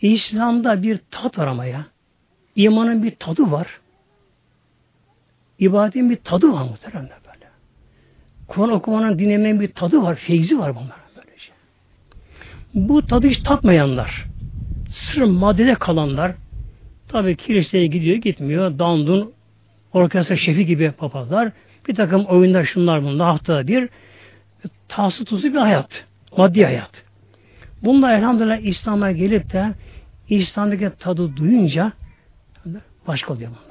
[0.00, 1.86] İslam'da bir tat var ama ya.
[2.56, 3.80] İmanın bir tadı var.
[5.58, 7.19] İbadetin bir tadı var muhteremler böyle.
[8.50, 11.52] Kur'an okumanın dinlemenin bir tadı var, feyzi var bunlar böylece.
[12.74, 14.26] Bu tadı hiç tatmayanlar,
[14.90, 16.32] sırf maddede kalanlar,
[17.08, 19.32] tabi kiliseye gidiyor gitmiyor, dandun,
[19.92, 21.52] orkestra şefi gibi papazlar,
[21.88, 23.88] bir takım oyunlar şunlar bunlar haftada bir,
[24.88, 26.04] tahsı tuzu bir hayat,
[26.36, 27.04] maddi hayat.
[27.82, 29.74] Bunda elhamdülillah İslam'a gelip de
[30.28, 31.92] İslam'daki tadı duyunca
[33.06, 33.69] başka oluyor bunlar.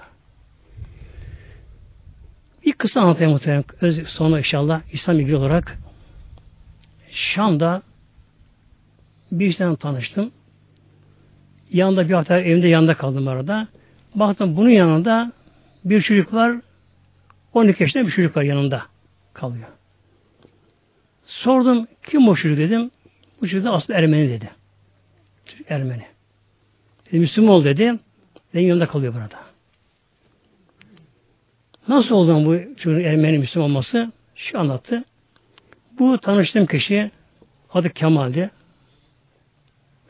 [2.70, 3.64] Bir kısa anlatayım muhtemelen.
[4.08, 5.78] Sonra inşallah İslam ilgili olarak
[7.12, 7.82] Şam'da
[9.32, 10.32] bir işten tanıştım.
[11.72, 13.68] Yanında bir hafta evimde yanında kaldım arada.
[14.16, 15.32] Baktım bunun yanında
[15.86, 16.56] bir çocuk var.
[17.54, 18.84] 12 yaşında bir çocuk var yanında
[19.34, 19.68] kalıyor.
[21.26, 22.92] Sordum kim o çocuk dedim.
[23.42, 24.50] Bu çocuk da aslında Ermeni dedi.
[25.46, 26.06] Çocuk Ermeni.
[27.08, 28.00] Dedi, Müslüman ol dedi.
[28.54, 29.49] Benim yanında kalıyor burada.
[31.90, 34.12] Nasıl oldu bu çocuğun Ermeni Müslüman olması?
[34.36, 35.04] Şu anlattı.
[36.00, 37.12] Bu tanıştığım kişi
[37.74, 38.50] adı Kemal'di.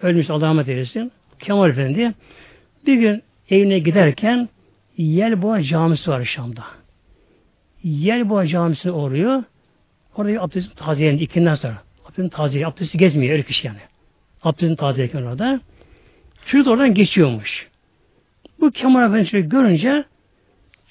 [0.01, 1.11] Ölmüş Allah rahmet eylesin.
[1.39, 2.13] Kemal Efendi
[2.85, 4.49] bir gün evine giderken
[4.97, 6.63] Yelboğa Camisi var Şam'da.
[7.83, 9.43] Yelboğa Camisi'ne uğruyor.
[10.15, 11.81] Orada bir abdestin taziyelendi ikinden sonra.
[12.05, 13.79] Abdestin taziyeli, abdesti gezmiyor öyle kişi yani.
[14.43, 15.59] Abdestin taziyelken orada.
[16.45, 17.67] Çocuk oradan geçiyormuş.
[18.59, 20.05] Bu Kemal Efendi görünce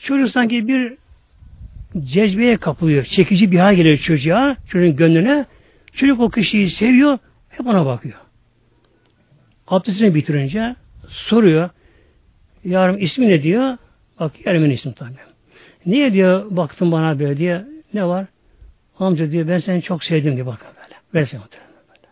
[0.03, 0.94] Çocuk sanki bir
[2.05, 3.05] cezbeye kapılıyor.
[3.05, 5.44] Çekici bir hal geliyor çocuğa, çocuğun gönlüne.
[5.92, 7.18] Çocuk o kişiyi seviyor,
[7.49, 8.18] hep ona bakıyor.
[9.68, 10.76] Abdestini bitirince
[11.09, 11.70] soruyor.
[12.64, 13.76] Yarım ismi ne diyor?
[14.20, 15.12] Bak yarımın ismi tabi.
[15.86, 17.64] Niye diyor baktın bana böyle diye.
[17.94, 18.26] Ne var?
[18.99, 20.94] Amca diyor ben seni çok sevdim diye bakın böyle.
[21.14, 22.09] Ben seni böyle.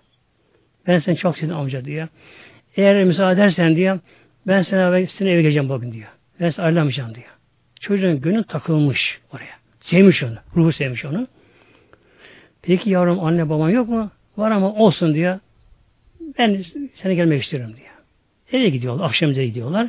[0.87, 2.09] Ben seni çok sevdim amca diyor.
[2.77, 3.99] Eğer müsaade edersen diyor
[4.47, 6.09] ben sana seni eve geleceğim bugün diyor.
[6.41, 7.36] Ben seni ayrılamayacağım diyor.
[7.81, 9.57] Çocuğun gönlü takılmış oraya.
[9.81, 10.37] Sevmiş onu.
[10.57, 11.29] Ruhu sevmiş onu.
[12.63, 14.11] Peki yavrum anne baban yok mu?
[14.37, 15.39] Var ama olsun diyor.
[16.39, 16.65] Ben
[16.95, 17.89] seni gelmek istiyorum diyor.
[18.53, 19.05] Eve gidiyorlar.
[19.05, 19.89] Akşamıza gidiyorlar.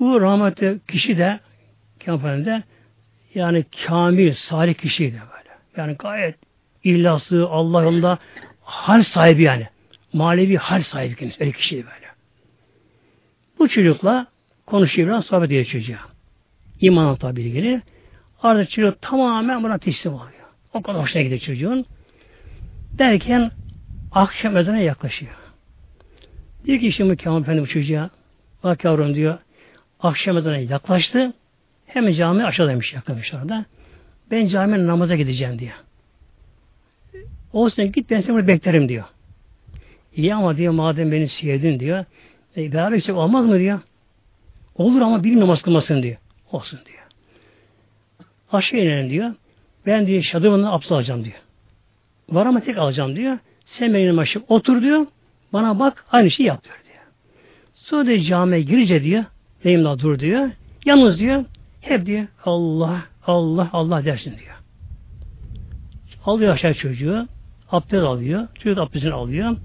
[0.00, 1.40] Bu rahmetli kişi de
[2.04, 2.62] kampanyada
[3.34, 5.58] yani kamil, salih kişiydi böyle.
[5.76, 6.34] Yani gayet
[6.84, 8.18] illası, Allah yolunda
[8.62, 9.68] hal sahibi yani.
[10.12, 11.40] Manevi hal sahibi kendisi.
[11.40, 12.06] Öyle kişiydi böyle.
[13.58, 14.26] Bu çocukla
[14.66, 16.11] konuşuyor biraz sohbet ediyor çocuğa.
[16.82, 17.82] İmanın tabi ilgili.
[18.42, 20.32] Artık çocuk tamamen buna teslim oluyor.
[20.74, 21.86] O kadar hoşuna gidiyor çocuğun.
[22.98, 23.50] Derken
[24.12, 25.32] akşam ezana yaklaşıyor.
[26.64, 28.10] Diyor ki şimdi Kemal Efendi bu çocuğa
[28.64, 29.38] bak yavrum diyor
[30.00, 31.32] akşam ezana yaklaştı.
[31.86, 33.64] Hemen cami aşağıdaymış yakınmış orada.
[34.30, 35.74] Ben camiye namaza gideceğim diyor.
[37.52, 39.04] Olsun git ben seni burada beklerim diyor.
[40.16, 42.04] İyi ama diyor madem beni sevdin diyor.
[42.56, 43.80] E, beraber gitsek olmaz mı diyor.
[44.74, 46.16] Olur ama bir namaz kılmasın diyor.
[46.52, 47.02] Olsun diyor.
[48.52, 49.34] Aşağı inelim diyor.
[49.86, 51.42] Ben diyor şadırvanla abdest alacağım diyor.
[52.28, 53.38] Var ama tek alacağım diyor.
[53.64, 55.06] Sen benim başım otur diyor.
[55.52, 56.76] Bana bak aynı şeyi yap diyor.
[57.82, 59.24] Sonra diyor camiye girince diyor.
[59.64, 60.50] Neyim daha dur diyor.
[60.84, 61.44] Yalnız diyor.
[61.80, 64.56] Hep diyor Allah Allah Allah dersin diyor.
[66.24, 67.28] Alıyor aşağı çocuğu.
[67.70, 68.48] Abdest alıyor.
[68.54, 69.56] Çocuk abdestini alıyor.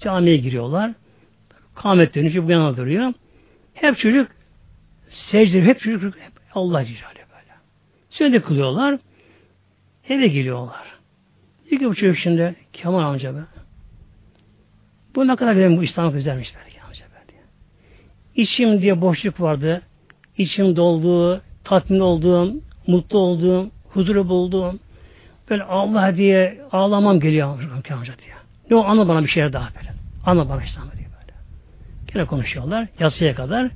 [0.00, 0.92] Camiye giriyorlar.
[1.74, 3.12] Kamet dönüşü bu yana duruyor.
[3.74, 4.28] Hep çocuk
[5.10, 7.26] secde, hep çocuk hep Allah Celle
[8.20, 8.32] böyle.
[8.32, 8.98] De kılıyorlar.
[10.08, 10.92] Eve geliyorlar.
[11.70, 13.40] Diyor ki bu çocuk şimdi Kemal amca be.
[15.14, 17.40] Bu ne kadar benim bu İslam güzelmiş belki amca be diye.
[18.34, 19.82] İçim diye boşluk vardı.
[20.38, 22.54] İçim doldu, tatmin olduğum,
[22.86, 24.80] mutlu olduğum, huzuru bulduğum,
[25.50, 27.48] böyle Allah diye ağlamam geliyor
[27.90, 28.34] amca diye.
[28.70, 29.92] Ne o anla bana bir şeyler daha böyle.
[30.26, 31.34] Anla bana İslam diye böyle.
[32.12, 32.88] Gene konuşuyorlar.
[32.98, 33.70] Yatsıya kadar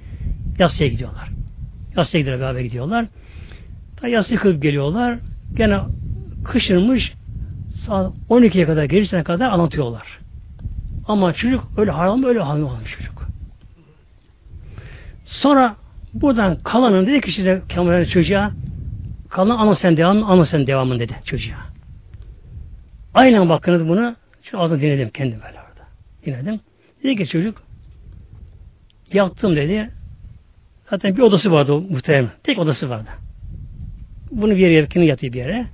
[0.59, 1.29] yatsıya gidiyorlar.
[1.97, 3.07] Yatsıya gidiyorlar beraber gidiyorlar.
[3.97, 5.19] Ta yatsıyı geliyorlar.
[5.55, 5.81] Gene
[6.45, 7.15] kışırmış
[7.87, 10.19] saat 12'ye kadar gerisine kadar anlatıyorlar.
[11.09, 13.29] Ama çocuk öyle haram öyle haram olmuş çocuk.
[15.25, 15.77] Sonra
[16.15, 18.51] buradan kalanın dedi ki işte Kemal çocuğa
[19.29, 21.67] kalan ana sen devam ana sen devamın dedi çocuğa.
[23.15, 25.87] Aynen bakınız bunu şu ağzını dinledim kendim böyle orada.
[26.27, 26.61] Dinledim.
[27.03, 27.63] Dedi ki çocuk
[29.13, 29.91] yattım dedi.
[30.91, 32.31] Zaten bir odası vardı o muhtemelen.
[32.43, 33.09] Tek odası vardı.
[34.31, 35.67] Bunu bir yere yakını yatıyor bir yere.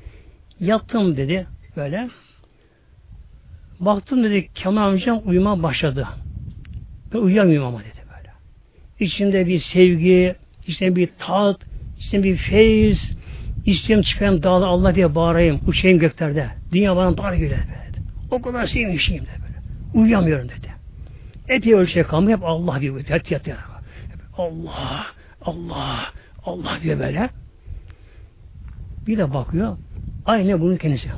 [0.61, 1.47] Yattım dedi
[1.77, 2.09] böyle.
[3.81, 6.09] Baktım dedi Kemal amcam uyuma başladı.
[7.15, 8.31] Ben uyuyamıyorum ama dedi böyle.
[9.01, 10.35] İçinde bir sevgi,
[10.67, 11.61] içinde bir tat,
[11.99, 13.17] içinde bir feyiz,
[13.67, 16.51] istiyorum çıkayım dağlar Allah diye bağırayım, uçayım göklerde.
[16.73, 18.03] Dünya bana dar güler dedi.
[18.31, 19.59] O kadar sevmişim de böyle.
[19.95, 20.73] Uyuyamıyorum dedi.
[21.49, 23.09] Epey ölçüye kalmıyor, hep Allah diyor.
[23.09, 23.72] Yat yat yat.
[24.37, 25.07] Allah,
[25.43, 26.13] Allah,
[26.45, 27.31] Allah diyor böyle.
[29.07, 29.77] Bir de bakıyor,
[30.27, 31.09] aynı bunun kendisi.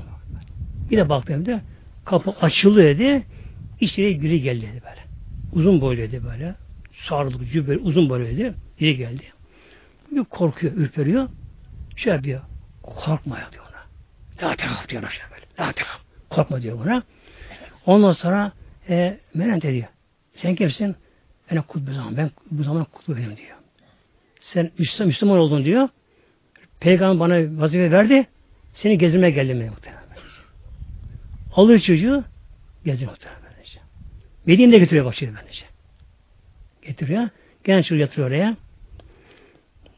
[0.91, 1.61] Bir de baktı de
[2.05, 3.23] kapı açıldı dedi.
[3.81, 5.05] İçeri biri geldi dedi böyle.
[5.53, 6.55] Uzun boyluydu böyle.
[7.09, 8.55] Sarılık, cübbeli, uzun boyluydu.
[8.81, 9.23] Biri geldi.
[10.11, 11.29] Bir korkuyor, ürperiyor.
[11.97, 12.41] Şey yapıyor.
[12.83, 14.49] Korkma ya diyor ona.
[14.49, 15.69] La tekaf diyor şey böyle.
[15.69, 16.01] La tekaf.
[16.31, 17.03] Korkma diyor buna.
[17.87, 18.53] Ondan sonra
[18.89, 19.89] e, Menente diyor.
[20.35, 20.97] Sen kimsin?
[21.51, 22.17] Ben kutbu zaman.
[22.17, 23.57] Ben bu zaman kutbu benim diyor.
[24.41, 25.89] Sen Müslüman, Müslüman oldun diyor.
[26.81, 28.27] Peygamber bana vazife verdi.
[28.75, 30.05] Seni gezmeye geldim ben muhtemelen.
[31.57, 32.25] Alıyor çocuğu
[32.85, 33.45] geziyor muhtemelen.
[34.47, 35.65] Medine'de getiriyor bak şimdi bence.
[36.83, 37.29] Getiriyor.
[37.65, 38.57] Gene çocuğu yatırıyor oraya.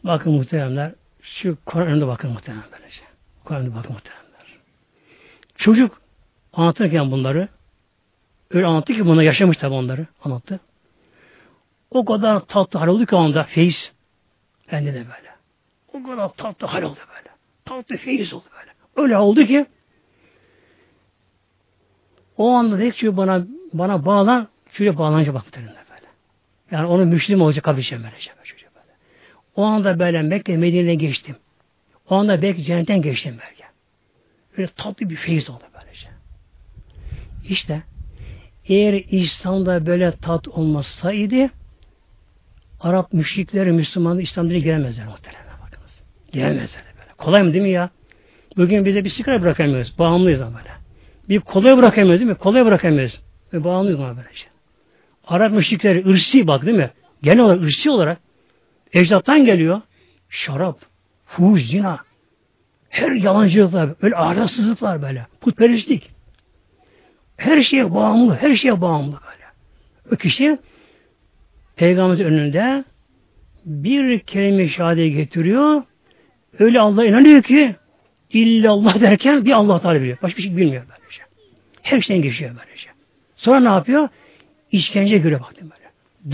[0.04, 0.92] Bakın muhteremler
[1.22, 3.02] şu Kur'an'da bakın muhterem böylece.
[3.44, 4.58] Bakın muhteremler.
[5.56, 6.00] Çocuk
[6.52, 7.48] anlatırken bunları
[8.50, 10.60] öyle anlattı ki buna yaşamış tabi onları anlattı.
[11.90, 13.92] O kadar tatlı hal oldu ki onda feyiz.
[14.72, 15.30] Bende de böyle.
[15.92, 17.28] O kadar tatlı hal oldu böyle.
[17.64, 18.70] Tatlı feyiz oldu böyle.
[18.96, 19.66] Öyle oldu ki
[22.36, 26.06] o anda ki bana bana bağlan şuraya bağlanınca baktı böyle.
[26.70, 28.30] Yani onun müşlim olacak edeceğim böylece.
[28.74, 28.92] Böyle.
[29.56, 31.36] O anda böyle Mekke Medine'den geçtim.
[32.10, 33.62] O anda belki cennetten geçtim belki.
[34.58, 36.08] Böyle tatlı bir feyiz oldu böylece.
[37.48, 37.82] İşte
[38.68, 41.50] eğer İslam'da böyle tat olmasaydı
[42.80, 45.44] Arap müşrikleri, Müslümanlar İslam'da giremezler muhtemelen.
[45.62, 46.00] Bakınız.
[46.32, 47.12] Giremezler böyle.
[47.18, 47.90] Kolay mı değil mi ya?
[48.56, 49.98] Bugün bize bir sigara bırakamıyoruz.
[49.98, 50.70] Bağımlıyız ama böyle.
[51.28, 52.38] Bir kolay bırakamıyoruz değil mi?
[52.38, 53.20] Kolay bırakamıyoruz.
[53.52, 54.48] Ve bağımlıyız ama böyle şey.
[55.26, 56.90] Arap müşrikleri ırsi bak değil mi?
[57.22, 58.18] Genel olarak ırsi olarak
[58.92, 59.80] ecdattan geliyor.
[60.28, 60.78] Şarap,
[61.26, 61.98] fuhuş, zina.
[62.88, 65.26] Her yalancılıklar, böyle ahlaksızlıklar böyle.
[65.40, 66.10] Putperestlik.
[67.36, 69.44] Her şeye bağımlı, her şeye bağımlı böyle.
[70.12, 70.58] O kişi
[71.76, 72.84] Peygamberin önünde
[73.64, 75.82] bir kelime şahade getiriyor.
[76.58, 77.76] Öyle Allah'a inanıyor ki
[78.30, 80.18] illallah derken bir Allah Teala biliyor.
[80.22, 81.22] Başka bir şey bilmiyor böylece.
[81.82, 82.88] Her şeyden geçiyor böylece.
[83.36, 84.08] Sonra ne yapıyor?
[84.72, 85.86] İşkence göre baktım böyle.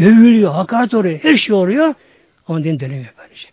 [0.05, 1.95] Dövülüyor, hakaret oluyor, her şey oluyor.
[2.49, 3.49] Ama din dönemiyor böylece.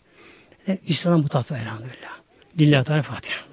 [0.68, 2.20] Yani İslam bu tatlı elhamdülillah.
[2.60, 3.49] Lillahi Teala Fatiha.